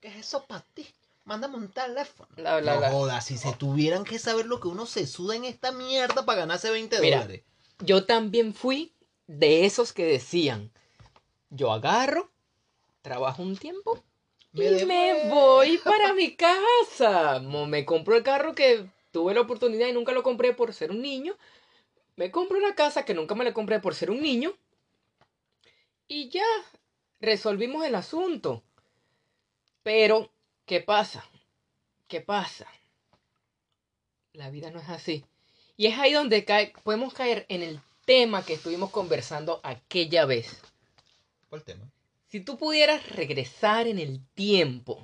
[0.00, 0.86] ¿Qué es eso para ti?
[1.24, 2.28] Mándame un teléfono.
[2.36, 5.36] La- la- no la- jodas, si se tuvieran que saber lo que uno se suda
[5.36, 7.42] en esta mierda para ganarse 20 Mira, dólares.
[7.80, 8.94] Yo también fui
[9.26, 10.70] de esos que decían:
[11.50, 12.30] Yo agarro,
[13.02, 14.02] trabajo un tiempo
[14.52, 15.34] y Me me devuelvo.
[15.34, 17.40] voy para mi casa.
[17.40, 21.02] Me compro el carro que tuve la oportunidad y nunca lo compré por ser un
[21.02, 21.36] niño.
[22.16, 24.54] Me compro la casa que nunca me la compré por ser un niño.
[26.08, 26.46] Y ya,
[27.20, 28.62] resolvimos el asunto.
[29.82, 30.30] Pero,
[30.66, 31.24] ¿qué pasa?
[32.08, 32.66] ¿Qué pasa?
[34.32, 35.24] La vida no es así.
[35.76, 40.60] Y es ahí donde cae, podemos caer en el tema que estuvimos conversando aquella vez.
[41.48, 41.90] ¿Cuál tema?
[42.28, 45.00] Si tú pudieras regresar en el tiempo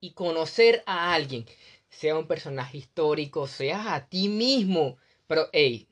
[0.00, 1.46] y conocer a alguien,
[1.88, 5.86] sea un personaje histórico, seas a ti mismo, pero hey,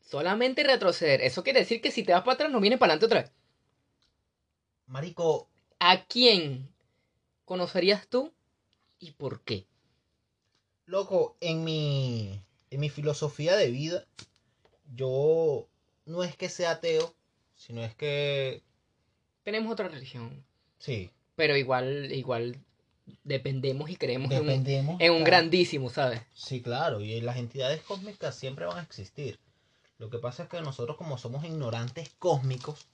[0.00, 3.06] solamente retroceder, eso quiere decir que si te vas para atrás no vienes para adelante
[3.06, 3.32] otra vez.
[4.86, 6.68] Marico, ¿A quién
[7.44, 8.32] conocerías tú
[8.98, 9.66] y por qué?
[10.86, 12.40] loco, en mi,
[12.70, 14.06] en mi filosofía de vida,
[14.94, 15.66] yo
[16.04, 17.14] no es que sea ateo,
[17.56, 18.62] sino es que,
[19.42, 20.44] Tenemos otra religión,
[20.78, 22.56] sí, pero igual, igual
[23.24, 25.00] dependemos y creemos en un, dependemos.
[25.00, 25.30] en un claro.
[25.30, 26.22] grandísimo, ¿sabes?
[26.34, 29.38] Sí, claro, y las entidades cósmicas siempre van a existir.
[29.98, 32.86] Lo que pasa es que nosotros como somos ignorantes cósmicos,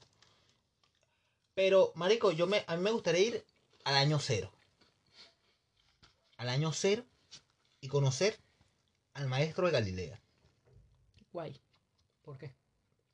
[1.53, 3.45] pero marico, yo me a mí me gustaría ir
[3.83, 4.51] al año cero.
[6.37, 7.03] Al año cero
[7.81, 8.37] y conocer
[9.13, 10.21] al maestro de Galilea.
[11.33, 11.59] Guay.
[12.23, 12.53] ¿Por qué?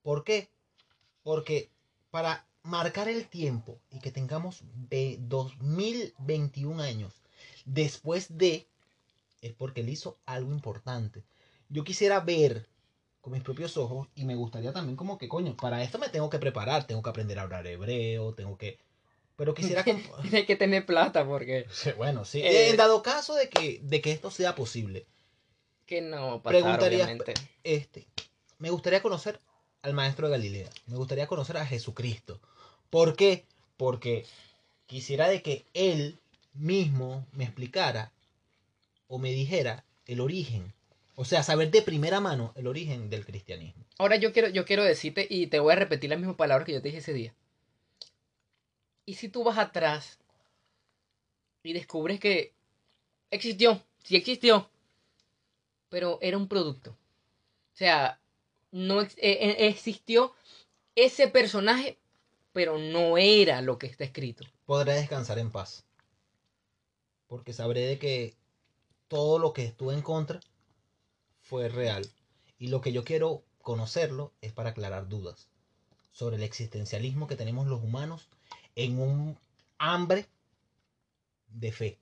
[0.04, 0.50] ¿Por qué?
[1.24, 1.70] Porque
[2.12, 7.14] para marcar el tiempo y que tengamos de 2021 años
[7.66, 8.68] después de,
[9.42, 11.24] es porque él hizo algo importante.
[11.70, 12.68] Yo quisiera ver
[13.22, 16.30] con mis propios ojos y me gustaría también como que, coño, para esto me tengo
[16.30, 18.78] que preparar, tengo que aprender a hablar hebreo, tengo que...
[19.36, 19.84] Pero quisiera...
[19.86, 21.66] que- Tienes que tener plata porque
[21.98, 22.42] bueno, sí.
[22.42, 25.06] Eh, en dado caso de que, de que esto sea posible,
[25.86, 27.34] que no pasar, Preguntaría- obviamente.
[27.64, 28.08] este,
[28.60, 29.40] me gustaría conocer
[29.82, 30.70] al maestro de Galilea.
[30.88, 32.40] Me gustaría conocer a Jesucristo.
[32.90, 33.46] ¿Por qué?
[33.78, 34.26] Porque
[34.86, 36.18] quisiera de que él
[36.54, 38.12] mismo me explicara
[39.08, 40.74] o me dijera el origen.
[41.16, 43.86] O sea, saber de primera mano el origen del cristianismo.
[43.98, 46.74] Ahora yo quiero, yo quiero decirte, y te voy a repetir las mismas palabras que
[46.74, 47.34] yo te dije ese día.
[49.06, 50.20] ¿Y si tú vas atrás
[51.64, 52.54] y descubres que
[53.32, 54.70] existió, sí existió,
[55.90, 56.92] pero era un producto?
[56.92, 58.20] O sea,
[58.72, 60.34] no eh, eh, existió
[60.96, 61.98] ese personaje,
[62.56, 64.46] pero no era lo que está escrito.
[64.66, 65.84] Podré descansar en paz.
[67.28, 68.34] Porque sabré de que
[69.10, 70.40] todo lo que estuve en contra
[71.42, 72.10] fue real.
[72.58, 75.50] Y lo que yo quiero conocerlo es para aclarar dudas
[76.14, 78.30] sobre el existencialismo que tenemos los humanos
[78.76, 79.38] en un
[79.78, 80.26] hambre
[81.50, 82.00] de fe,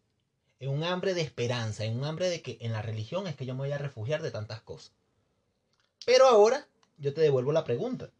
[0.59, 3.47] en un hambre de esperanza, en un hambre de que en la religión es que
[3.47, 4.91] yo me voy a refugiar de tantas cosas.
[6.05, 6.67] Pero ahora
[6.99, 8.11] yo te devuelvo la pregunta.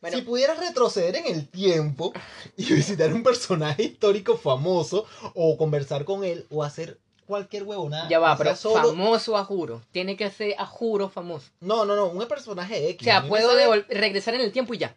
[0.00, 2.12] Bueno, Si pudieras retroceder en el tiempo
[2.56, 8.08] y visitar un personaje histórico famoso o conversar con él o hacer cualquier huevonada.
[8.08, 9.82] ya va, pero solo- famoso a juro.
[9.92, 11.50] Tiene que ser a juro famoso.
[11.60, 13.02] No, no, no, un personaje X.
[13.02, 13.50] O sea, puedo
[13.88, 14.96] regresar en el tiempo y ya.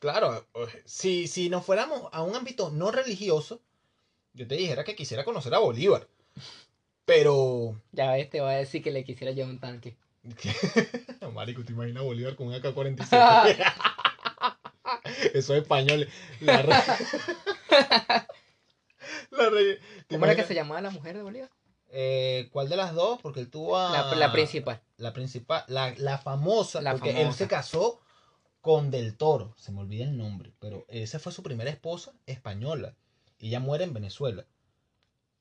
[0.00, 0.44] Claro,
[0.84, 3.60] si, si nos fuéramos a un ámbito no religioso,
[4.34, 6.06] yo te dijera que quisiera conocer a Bolívar.
[7.04, 7.74] Pero.
[7.92, 9.96] Ya este va a decir que le quisiera llevar un tanque.
[11.34, 13.56] Marico, ¿te imaginas a Bolívar con un AK-47?
[15.34, 16.08] Eso es español.
[16.40, 16.72] La re...
[19.30, 21.50] La re- ¿te ¿Cómo era que se llamaba la mujer de Bolívar?
[21.90, 23.20] Eh, ¿Cuál de las dos?
[23.22, 23.90] Porque él tuvo a...
[23.92, 24.82] La, la principal.
[24.96, 28.00] La principal, la, la famosa, La porque él se casó
[28.60, 32.94] con Del Toro, se me olvida el nombre, pero esa fue su primera esposa española
[33.38, 34.44] y ella muere en Venezuela.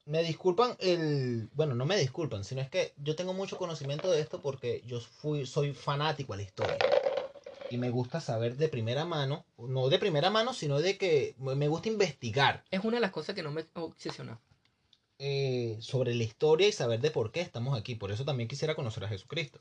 [0.06, 4.22] Me disculpan el, bueno, no me disculpan, sino es que yo tengo mucho conocimiento de
[4.22, 6.78] esto porque yo fui, soy fanático a la historia
[7.70, 11.68] y me gusta saber de primera mano, no de primera mano, sino de que me
[11.68, 14.40] gusta investigar Es una de las cosas que no me obsesiona.
[15.20, 17.96] eh, sobre la historia y saber de por qué estamos aquí.
[17.96, 19.60] Por eso también quisiera conocer a Jesucristo.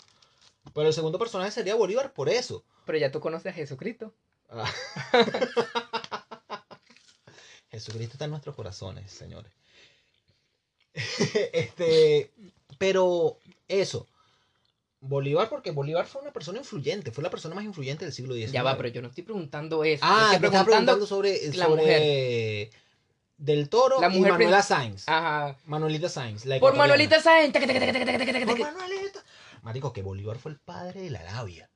[0.74, 2.64] Pero el segundo personaje sería Bolívar por eso.
[2.84, 4.12] Pero ya tú conoces a Jesucristo.
[4.50, 4.70] Ah.
[7.70, 9.52] Jesucristo está en nuestros corazones, señores.
[11.52, 12.30] este,
[12.78, 13.38] pero
[13.68, 14.06] eso.
[15.06, 18.52] Bolívar, porque Bolívar fue una persona influyente, fue la persona más influyente del siglo XIX.
[18.52, 20.04] Ya va, pero yo no estoy preguntando eso.
[20.04, 20.64] Ah, estoy preguntando.
[20.66, 22.70] preguntando sobre, la sobre
[23.38, 25.08] Del Toro La y mujer Manuela prin- Sainz.
[25.08, 25.56] Ajá.
[25.66, 26.46] Manuelita Sainz.
[26.46, 26.74] la Por.
[26.74, 27.32] Manuelita taca,
[28.46, 28.72] Por.
[28.72, 29.24] Manuelita.
[29.62, 31.68] Marico, que Bolívar fue el padre de la labia.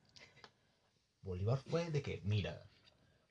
[1.21, 2.63] Bolívar fue de que, mira,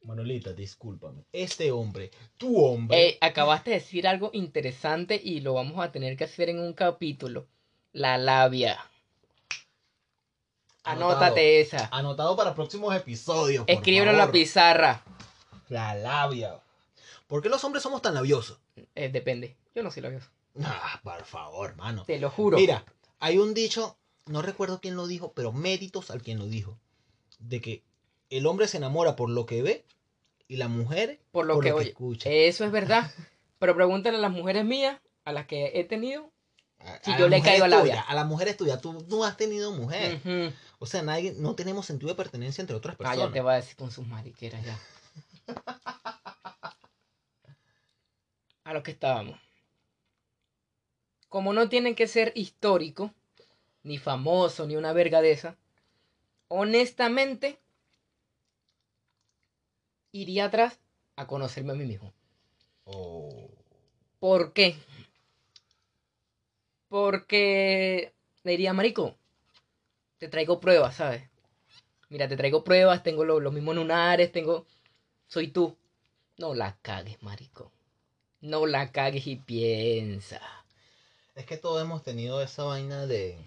[0.02, 1.24] Manuelita, discúlpame.
[1.32, 3.08] Este hombre, tu hombre.
[3.08, 6.72] Eh, acabaste de decir algo interesante y lo vamos a tener que hacer en un
[6.72, 7.48] capítulo.
[7.92, 8.78] La labia.
[10.84, 11.88] Anótate esa.
[11.92, 13.64] Anotado para próximos episodios.
[13.66, 15.02] Escríbelo en la pizarra.
[15.68, 16.60] La labia.
[17.26, 18.58] ¿Por qué los hombres somos tan labiosos?
[18.94, 19.56] Eh, depende.
[19.74, 20.28] Yo no soy labioso.
[20.64, 22.04] Ah, por favor, mano.
[22.04, 22.56] Te lo juro.
[22.56, 22.84] Mira,
[23.20, 26.76] hay un dicho, no recuerdo quién lo dijo, pero méritos al quien lo dijo.
[27.38, 27.84] De que
[28.30, 29.84] el hombre se enamora por lo que ve
[30.48, 31.90] y la mujer por lo por que lo que oye.
[31.90, 32.30] escucha.
[32.30, 33.10] Eso es verdad.
[33.58, 36.30] Pero pregúntale a las mujeres mías, a las que he tenido.
[36.80, 38.00] A- si a yo le caigo a la labia.
[38.02, 40.20] A la mujer es tuya, tú no has tenido mujer.
[40.78, 43.32] O sea, nadie, no tenemos sentido de pertenencia entre otras Ah, ya personas.
[43.32, 44.78] te va a decir con sus mariqueras ya.
[48.64, 49.38] A lo que estábamos.
[51.28, 53.12] Como no tienen que ser histórico,
[53.82, 55.56] ni famoso, ni una verga de esa,
[56.48, 57.58] honestamente,
[60.12, 60.78] iría atrás
[61.16, 62.12] a conocerme a mí mismo.
[62.84, 63.48] Oh.
[64.18, 64.76] ¿Por qué?
[66.90, 68.12] Porque
[68.42, 69.16] le diría, marico,
[70.18, 71.22] te traigo pruebas, ¿sabes?
[72.10, 74.66] Mira, te traigo pruebas, tengo lo- los mismos lunares, tengo...
[75.28, 75.76] Soy tú.
[76.38, 77.72] No la cagues, marico.
[78.42, 80.40] No la cagues y piensa.
[81.34, 83.38] Es que todos hemos tenido esa vaina de,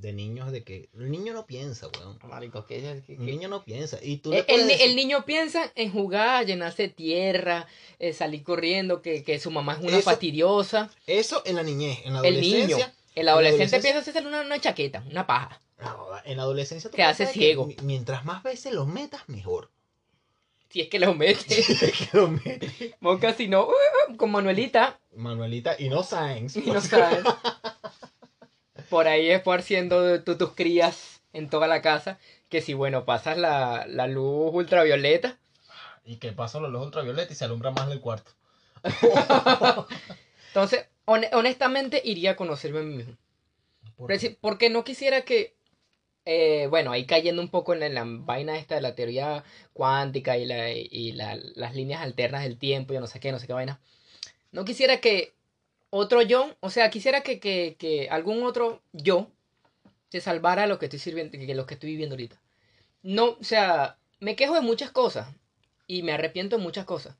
[0.00, 2.18] de niños de que el niño no piensa, weón.
[2.28, 2.80] Marico, que...
[2.80, 3.98] que- que- El niño no piensa.
[4.02, 7.66] Y tú El, puedes el el niño piensa en jugar, llenarse de tierra,
[7.98, 10.90] eh, salir corriendo, que, que su mamá es una Eso- fastidiosa.
[11.06, 12.56] Eso en la niñez, en la El niño.
[12.58, 12.94] adolescencia.
[13.14, 15.60] El adolescente adolescencia- piensa hacerse una, una chaqueta, una paja.
[15.80, 17.66] no, en la adolescencia tú Que hace ciego.
[17.66, 19.70] mi- mientras más veces los metas, mejor.
[20.70, 21.56] Si es que lo mete.
[22.12, 22.72] que los metes.
[23.00, 26.56] Monca, si no, uh, con Manuelita, Manuelita y no Sainz.
[26.56, 27.24] y no sabes.
[28.88, 32.18] Por ahí esparciendo tú tus crías en toda la casa.
[32.48, 35.38] Que si, bueno, pasas la, la luz ultravioleta.
[36.04, 38.32] Y que pasan los luz ultravioleta y se alumbra más el cuarto.
[40.48, 43.16] Entonces, hon- honestamente, iría a conocerme a mí mismo.
[43.96, 44.10] ¿Por
[44.40, 45.54] Porque no quisiera que.
[46.24, 49.44] eh, bueno, ahí cayendo un poco en la, en la vaina esta de la teoría
[49.72, 53.38] cuántica y, la, y la- las líneas alternas del tiempo, yo no sé qué, no
[53.38, 53.80] sé qué vaina.
[54.52, 55.34] No quisiera que
[55.90, 59.28] otro yo, o sea, quisiera que, que, que algún otro yo
[60.10, 62.40] se salvara lo que estoy sirviendo, que lo que estoy viviendo ahorita.
[63.02, 65.28] No, o sea, me quejo de muchas cosas
[65.86, 67.16] y me arrepiento de muchas cosas.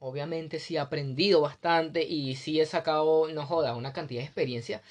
[0.00, 4.82] Obviamente sí he aprendido bastante y sí he sacado, no joda, una cantidad de experiencia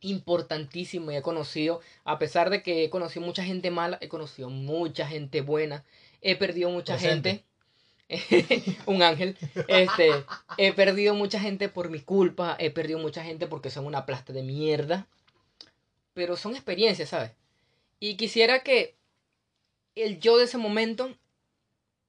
[0.00, 4.48] importantísimo y he conocido, a pesar de que he conocido mucha gente mala, he conocido
[4.48, 5.84] mucha gente buena,
[6.20, 7.30] he perdido mucha Presente.
[7.30, 7.44] gente,
[8.86, 9.36] un ángel,
[9.68, 10.24] este,
[10.56, 14.32] he perdido mucha gente por mi culpa, he perdido mucha gente porque son una plasta
[14.32, 15.06] de mierda,
[16.14, 17.32] pero son experiencias, ¿sabes?
[18.00, 18.96] Y quisiera que
[19.94, 21.14] el yo de ese momento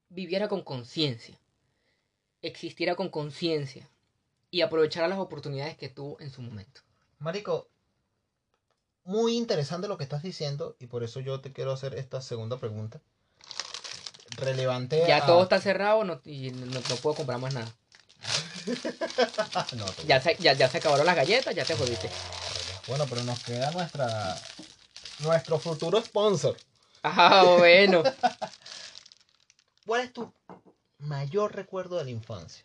[0.09, 1.37] viviera con conciencia,
[2.41, 3.89] existiera con conciencia
[4.51, 6.81] y aprovechara las oportunidades que tuvo en su momento.
[7.19, 7.67] Marico,
[9.03, 12.57] muy interesante lo que estás diciendo y por eso yo te quiero hacer esta segunda
[12.57, 13.01] pregunta.
[14.38, 17.71] Relevante Ya a- todo está cerrado no, y no, no puedo comprar más nada.
[19.77, 22.09] No, te- Ya se, ya, ya se acabaron las galletas, ya te jodiste.
[22.88, 24.36] Bueno, pero nos queda nuestra
[25.19, 26.57] nuestro futuro sponsor.
[27.03, 28.03] Ah, bueno.
[29.86, 30.32] ¿Cuál es tu
[30.99, 32.63] mayor recuerdo de la infancia?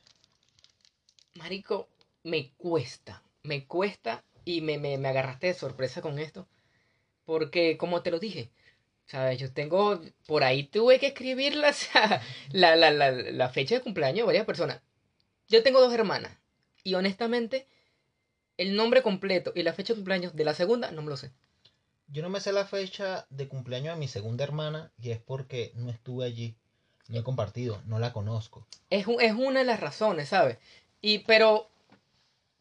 [1.35, 1.89] Marico,
[2.23, 6.47] me cuesta, me cuesta y me, me, me agarraste de sorpresa con esto.
[7.25, 8.51] Porque, como te lo dije,
[9.07, 9.39] ¿sabes?
[9.39, 11.73] Yo tengo, por ahí tuve que escribir la,
[12.53, 14.81] la, la, la, la fecha de cumpleaños de varias personas.
[15.49, 16.37] Yo tengo dos hermanas
[16.83, 17.67] y honestamente,
[18.57, 21.33] el nombre completo y la fecha de cumpleaños de la segunda no me lo sé.
[22.09, 25.73] Yo no me sé la fecha de cumpleaños de mi segunda hermana y es porque
[25.75, 26.55] no estuve allí.
[27.09, 28.67] No he compartido, no la conozco.
[28.91, 30.59] Es, un- es una de las razones, ¿sabes?
[31.03, 31.69] Y, pero, o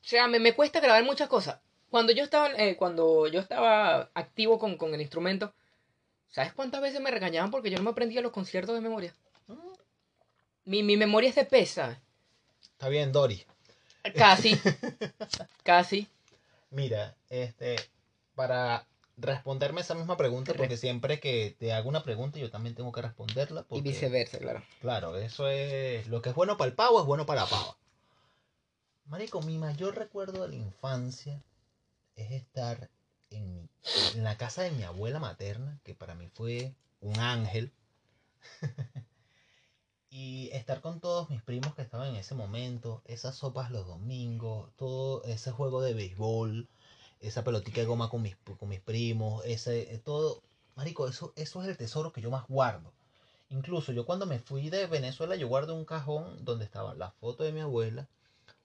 [0.02, 1.60] sea, me, me cuesta grabar muchas cosas.
[1.90, 5.54] Cuando yo estaba, eh, cuando yo estaba activo con, con el instrumento,
[6.34, 9.14] ¿sabes cuántas veces me regañaban porque yo no me aprendía los conciertos de memoria?
[10.66, 11.98] Mi, mi memoria es de pez, ¿sabes?
[12.62, 13.46] Está bien, Dori.
[14.18, 14.60] Casi,
[15.64, 16.08] casi.
[16.72, 17.76] Mira, este,
[18.36, 22.76] para responderme esa misma pregunta Re- porque siempre que te hago una pregunta yo también
[22.76, 23.66] tengo que responderla.
[23.70, 24.64] Y viceversa, claro.
[24.82, 26.08] Claro, eso es.
[26.08, 27.78] Lo que es bueno para el pavo es bueno para la pava.
[29.06, 31.42] Marico, mi mayor recuerdo de la infancia
[32.16, 32.90] es estar
[33.36, 33.70] en, mi-
[34.14, 37.74] en la casa de mi abuela materna, que para mí fue un ángel.
[40.10, 44.70] y estar con todos mis primos que estaban en ese momento, esas sopas los domingos,
[44.78, 46.68] todo ese juego de béisbol,
[47.20, 50.42] esa pelotica de goma con mis, con mis primos, ese, todo.
[50.76, 52.94] Marico, eso, eso es el tesoro que yo más guardo.
[53.50, 57.44] Incluso yo cuando me fui de Venezuela, yo guardé un cajón donde estaba la foto
[57.44, 58.08] de mi abuela,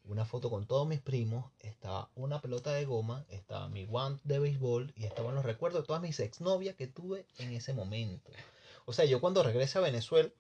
[0.09, 4.39] una foto con todos mis primos, estaba una pelota de goma, estaba mi guante de
[4.39, 8.31] béisbol y estaban los recuerdos de todas mis exnovias que tuve en ese momento.
[8.87, 10.31] O sea, yo cuando regrese a Venezuela,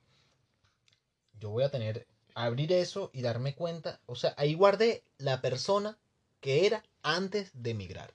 [1.38, 5.98] yo voy a tener, abrir eso y darme cuenta, o sea, ahí guardé la persona
[6.40, 8.14] que era antes de emigrar.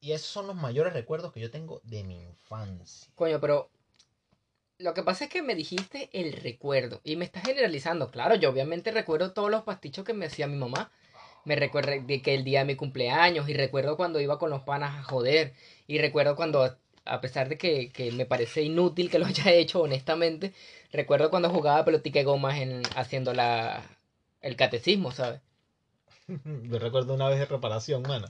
[0.00, 3.12] Y esos son los mayores recuerdos que yo tengo de mi infancia.
[3.14, 3.70] Coño, pero
[4.80, 8.10] lo que pasa es que me dijiste el recuerdo y me estás generalizando.
[8.10, 10.90] Claro, yo obviamente recuerdo todos los pastichos que me hacía mi mamá.
[11.44, 14.62] Me recuerdo de que el día de mi cumpleaños y recuerdo cuando iba con los
[14.62, 15.54] panas a joder
[15.86, 19.80] y recuerdo cuando, a pesar de que, que me parece inútil que lo haya hecho
[19.82, 20.52] honestamente,
[20.92, 23.82] recuerdo cuando jugaba pelotica de gomas en, haciendo la,
[24.40, 25.40] el catecismo, ¿sabes?
[26.28, 28.28] Yo recuerdo una vez de reparación, mano.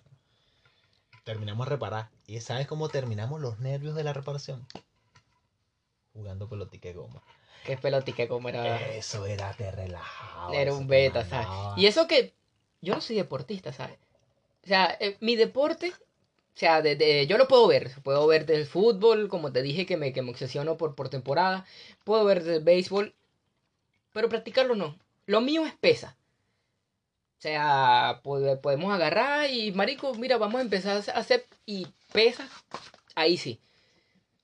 [1.25, 2.09] Terminamos de reparar.
[2.27, 4.67] ¿Y sabes cómo terminamos los nervios de la reparación?
[6.13, 7.23] Jugando pelotica de goma.
[7.65, 8.91] Que pelotica de goma era...
[8.91, 10.55] Eso era, te relajaba.
[10.55, 11.47] Era un beta, ¿sabes?
[11.77, 12.33] Y eso que
[12.81, 13.99] yo no soy deportista, ¿sabes?
[14.65, 17.91] O sea, eh, mi deporte, o sea, de, de- yo lo puedo ver.
[18.03, 21.65] Puedo ver del fútbol, como te dije, que me, que me obsesiono por, por temporada.
[22.05, 23.15] Puedo ver del béisbol,
[24.13, 24.99] pero practicarlo no.
[25.27, 26.17] Lo mío es pesa.
[27.39, 32.47] O sea, pode- podemos agarrar y, marico, mira, vamos a empezar a hacer y pesa,
[33.15, 33.61] ahí sí.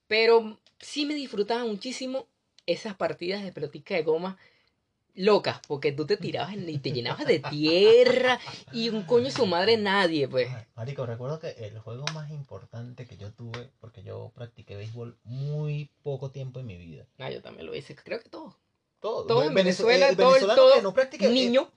[0.06, 2.26] Pero sí me disfrutaba muchísimo
[2.66, 4.36] esas partidas de pelotica de goma
[5.14, 8.38] locas, porque tú te tirabas y te llenabas de tierra
[8.72, 10.48] y un coño su madre nadie, pues.
[10.74, 15.90] Marico, recuerdo que el juego más importante que yo tuve, porque yo practiqué béisbol muy
[16.02, 17.06] poco tiempo en mi vida.
[17.18, 18.54] Ah, yo también lo hice, creo que todo.
[19.00, 20.94] Todo, Todo en Vene- Venezuela, el todo, venezolano todo que no
[21.30, 21.70] eh, niño.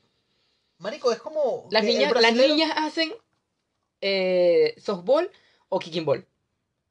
[0.79, 1.67] Marico, es como.
[1.71, 3.13] Las el niñas, las niñas hacen
[4.01, 5.29] eh, softball
[5.69, 6.25] o kicking ball.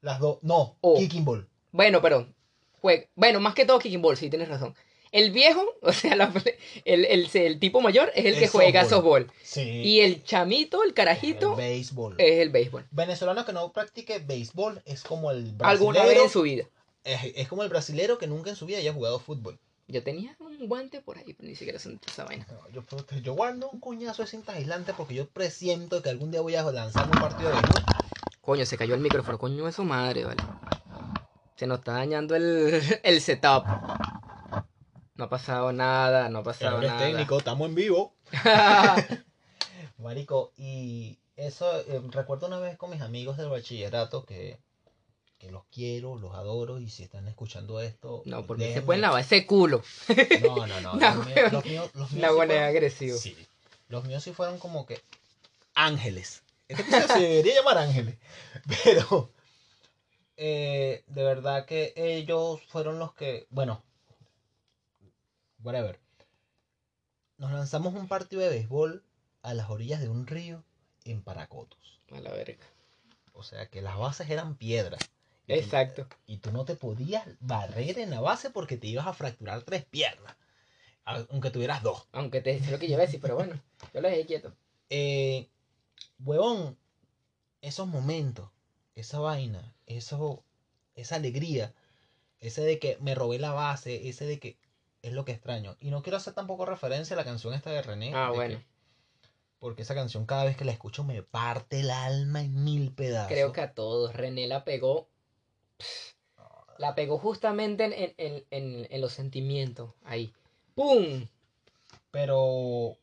[0.01, 0.39] Las dos.
[0.41, 1.47] No, O- kicking ball.
[1.71, 2.27] Bueno, pero
[2.81, 4.75] jue- bueno, más que todo kicking ball, sí, tienes razón.
[5.11, 6.31] El viejo, o sea, la-
[6.85, 9.23] el, el, el tipo mayor es el que juega softball.
[9.27, 9.43] softball.
[9.43, 9.61] Sí.
[9.61, 12.15] Y el chamito, el carajito, El béisbol.
[12.17, 12.85] es el béisbol.
[12.91, 16.65] Venezolano que no practique béisbol es como el Alguna vez en su vida.
[17.03, 19.57] Es, es como el brasilero que nunca en su vida haya jugado fútbol.
[19.87, 22.45] Yo tenía un guante por ahí, pero ni siquiera sentí esa vaina.
[22.51, 22.83] No, Yo,
[23.23, 26.61] yo guardo un coñazo de cinta aislante porque yo presiento que algún día voy a
[26.71, 27.83] lanzar un partido de béisbol.
[28.41, 30.43] Coño, se cayó el micrófono, coño de su madre, vale.
[31.59, 33.65] Se nos está dañando el, el setup.
[35.15, 36.97] No ha pasado nada, no ha pasado nada.
[36.97, 38.15] técnicos, estamos en vivo.
[39.97, 44.57] Marico, y eso, eh, recuerdo una vez con mis amigos del bachillerato que,
[45.37, 48.21] que los quiero, los adoro, y si están escuchando esto...
[48.25, 49.83] no, por mí se déjenme- pueden lavar ese culo.
[50.41, 50.93] No, no, no.
[50.95, 53.17] No, los, míos, los míos, los míos No, sí bueno, es fueron- agresivo.
[53.17, 53.35] Sí.
[53.89, 55.01] Los míos sí fueron como que
[55.75, 56.43] ángeles.
[56.69, 58.17] Este se debería llamar ángeles.
[58.85, 59.33] Pero
[60.41, 63.83] eh, de verdad que ellos fueron los que, bueno,
[65.61, 65.99] whatever.
[67.37, 69.03] Nos lanzamos un partido de béisbol
[69.41, 70.63] a las orillas de un río
[71.03, 71.99] en Paracotos.
[72.11, 72.65] A la verga.
[73.33, 75.01] O sea que las bases eran piedras.
[75.47, 76.07] Exacto.
[76.27, 79.83] y tú no te podías barrer en la base porque te ibas a fracturar tres
[79.83, 80.37] piernas.
[81.03, 82.07] Aunque tuvieras dos.
[82.13, 83.59] Aunque te sé lo que yo iba a decir, pero bueno,
[83.93, 84.53] yo lo dejé quieto.
[84.89, 85.49] Eh,
[86.19, 86.77] huevón,
[87.61, 88.49] esos momentos,
[88.99, 90.43] esa vaina, eso,
[90.95, 91.73] esa alegría,
[92.39, 94.57] ese de que me robé la base, ese de que
[95.01, 95.75] es lo que extraño.
[95.79, 98.11] Y no quiero hacer tampoco referencia a la canción esta de René.
[98.13, 98.59] Ah, de bueno.
[98.59, 98.65] que-
[99.59, 103.27] porque esa canción cada vez que la escucho me parte el alma en mil pedazos.
[103.27, 104.13] Creo que a todos.
[104.13, 105.09] René la pegó.
[106.77, 109.91] La pegó justamente en, en- en- en- en los sentimientos.
[110.05, 110.33] Ahí.
[110.75, 111.27] ¡Pum!
[112.11, 112.95] pero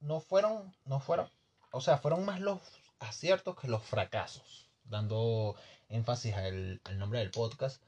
[0.00, 1.28] no fueron, no fueron,
[1.70, 2.58] o sea, fueron más los
[2.98, 5.56] aciertos que los fracasos, dando
[5.88, 7.82] énfasis al, nombre del podcast,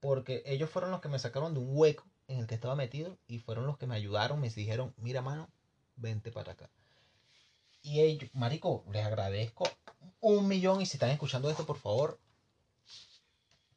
[0.00, 3.18] porque ellos fueron los que me sacaron de un hueco en el que estaba metido
[3.26, 5.48] y fueron los que me ayudaron, me dijeron, mira mano,
[5.96, 6.70] vente para acá.
[7.82, 9.68] Y ellos, marico, les agradezco
[10.20, 12.18] un millón y si están escuchando esto, por favor,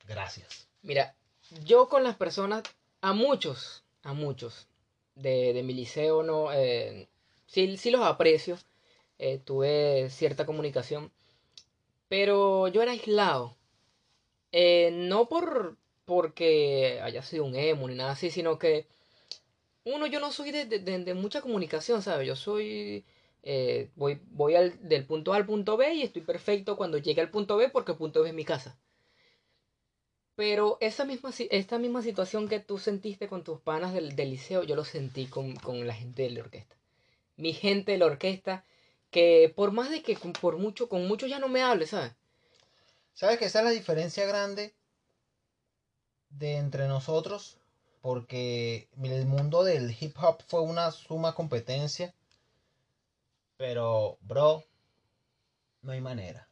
[0.07, 0.67] gracias.
[0.83, 1.15] Mira,
[1.63, 2.63] yo con las personas,
[3.01, 4.67] a muchos, a muchos
[5.15, 7.09] de, de mi liceo, no, eh,
[7.47, 8.57] sí, sí los aprecio,
[9.17, 11.11] eh, tuve cierta comunicación,
[12.07, 13.55] Pero yo era aislado.
[14.51, 18.87] Eh, no por porque haya sido un emo ni nada así, sino que
[19.85, 22.27] uno, yo no soy de, de- de- mucha comunicación, ¿sabes?
[22.27, 23.05] Yo soy...
[23.43, 27.21] eh, voy voy al, del punto A al punto B y estoy perfecto cuando llegue
[27.21, 28.77] al punto B porque el punto B es mi casa.
[30.35, 34.63] Pero esa misma, esta misma situación que tú sentiste con tus panas del, del liceo,
[34.63, 36.75] yo lo sentí con, con la gente de la orquesta.
[37.37, 38.65] Mi gente de la orquesta,
[39.15, 42.13] que por más de que con- por mucho, con mucho ya no me hable, ¿sabes?
[43.13, 44.75] ¿Sabes que esa es la diferencia grande
[46.29, 47.57] de entre nosotros?
[47.99, 52.13] Porque el mundo del hip hop fue una suma competencia.
[53.57, 54.63] Pero, bro,
[55.81, 56.49] no hay manera.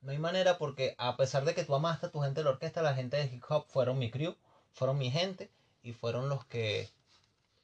[0.00, 2.50] No hay manera porque a pesar de que tú amaste a tu gente de la
[2.50, 4.36] orquesta, la gente del hip hop fueron mi crew,
[4.72, 5.50] fueron mi gente
[5.82, 6.90] y fueron los que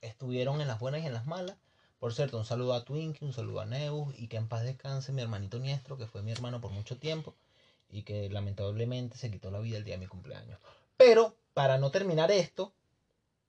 [0.03, 1.57] estuvieron en las buenas y en las malas.
[1.99, 5.11] Por cierto, un saludo a Twinkie, un saludo a Neus y que en paz descanse
[5.12, 7.34] mi hermanito Niestro, que fue mi hermano por mucho tiempo
[7.90, 10.59] y que lamentablemente se quitó la vida el día de mi cumpleaños.
[10.96, 12.72] Pero para no terminar esto,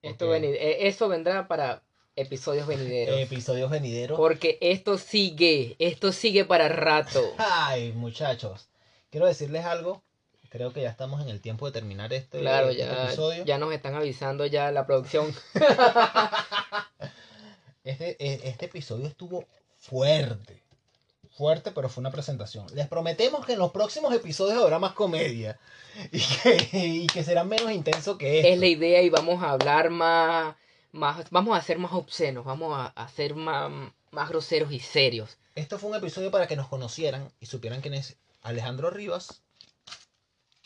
[0.02, 0.30] Esto Ok.
[0.32, 1.82] veni- eh, eso vendrá para
[2.16, 3.20] episodios venideros.
[3.20, 4.16] episodios venideros.
[4.16, 7.22] Porque esto sigue, esto sigue para rato.
[7.38, 8.68] Ay, muchachos,
[9.10, 10.02] quiero decirles algo.
[10.48, 13.44] Creo que ya estamos en el tiempo de terminar este, Claro, este ya, episodio.
[13.44, 15.32] ya nos están avisando ya la producción.
[17.84, 20.62] Este, eh, este episodio estuvo fuerte.
[21.30, 22.66] Fuerte, pero fue una presentación.
[22.74, 25.58] Les prometemos que en los próximos episodios habrá más comedia.
[26.12, 28.48] Y que, y que será menos intenso que esto.
[28.48, 30.54] Es la idea y vamos a hablar más,
[30.92, 33.70] más vamos a ser más obscenos, vamos a, a ser más,
[34.10, 35.38] más groseros y serios.
[35.54, 39.42] Esto fue un episodio para que nos conocieran y supieran quién es Alejandro Rivas.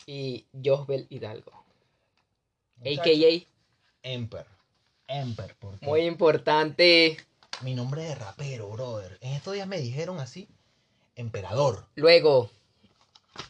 [0.07, 1.51] Y Josbel Hidalgo,
[2.79, 3.47] a.k.a.
[4.03, 4.54] Emper.
[5.07, 7.17] Emper, porque muy importante.
[7.61, 9.17] mi nombre de rapero, brother.
[9.21, 10.47] En estos días me dijeron así,
[11.15, 11.85] emperador.
[11.95, 12.49] Luego,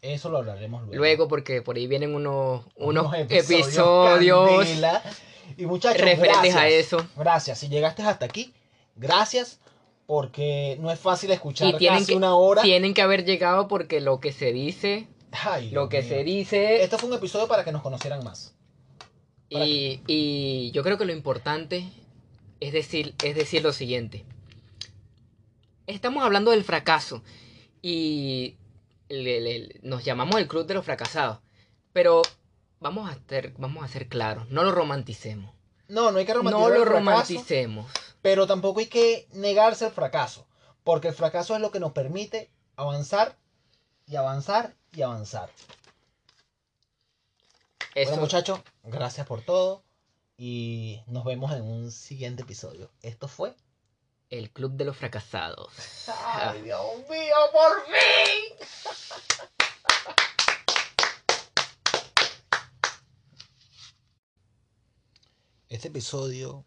[0.02, 0.96] Eso lo hablaremos luego.
[0.98, 5.04] luego porque por ahí vienen unos, unos, Unos episodios, candela.
[5.58, 6.56] Y muchachos, referentes gracias.
[6.56, 7.08] a eso.
[7.16, 7.60] Gracias.
[7.60, 8.54] Si llegaste hasta aquí,
[8.96, 9.60] gracias.
[10.08, 12.62] Porque no es fácil escuchar Y tienen casi que, una hora.
[12.62, 16.10] tienen que haber llegado porque lo que se dice, Ay, lo que mío.
[16.10, 18.54] se dice, Esto fue un episodio para que nos conocieran más.
[19.64, 21.90] Y, y yo creo que lo importante
[22.60, 24.26] es decir, es decir lo siguiente.
[25.88, 27.22] Estamos hablando del fracaso
[27.82, 28.58] y
[29.10, 31.40] le- le- nos llamamos el club de los fracasados,
[31.94, 32.22] pero
[32.80, 35.54] vamos a ser, vamos a ser claros, no lo romanticemos.
[35.88, 37.92] No, no hay que romantizar No lo el fracaso, romanticemos.
[38.24, 40.48] pero tampoco hay que negarse el fracaso.
[40.84, 43.38] Porque el fracaso es lo que nos permite avanzar
[44.08, 45.50] y avanzar y avanzar.
[47.94, 49.84] Eso, Bueno, muchachos, gracias por todo.
[50.38, 52.92] Y nos vemos en un siguiente episodio.
[53.02, 53.56] Esto fue.
[54.30, 55.72] el club de los fracasados.
[56.26, 58.68] ¡Ay, Dios mío, por fin!
[65.70, 66.66] Este episodio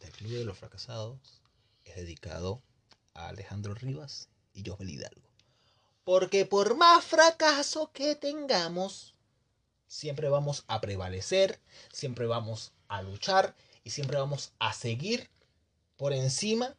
[0.00, 1.42] del Club de los Fracasados
[1.84, 2.62] es dedicado
[3.14, 5.28] a Alejandro Rivas y Josbel Hidalgo.
[6.04, 9.15] Porque por más fracaso que tengamos,
[9.86, 11.60] siempre vamos a prevalecer,
[11.92, 15.28] siempre vamos a luchar y siempre vamos a seguir
[15.96, 16.74] por encima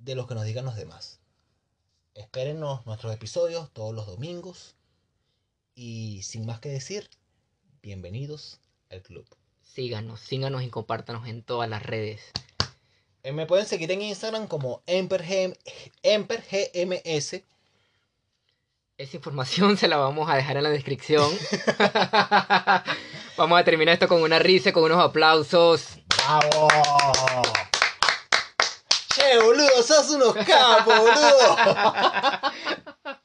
[0.00, 1.20] de lo que nos digan los demás.
[2.14, 4.74] Espérenos nuestros episodios todos los domingos.
[5.74, 7.10] Y sin más que decir,
[7.82, 8.58] bienvenidos
[8.90, 9.26] al club.
[9.62, 12.22] Síganos, síganos y compártanos en todas las redes.
[13.22, 15.52] Eh, Me pueden seguir en Instagram como EmperGM
[16.02, 17.42] EmperGMS.
[18.98, 21.30] Esa información se la vamos a dejar en la descripción.
[23.36, 25.98] vamos a terminar esto con una risa, con unos aplausos.
[26.16, 26.68] ¡Bravo!
[29.14, 31.56] Che, boludo, sos unos capos, boludo.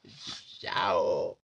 [0.60, 1.41] Chao.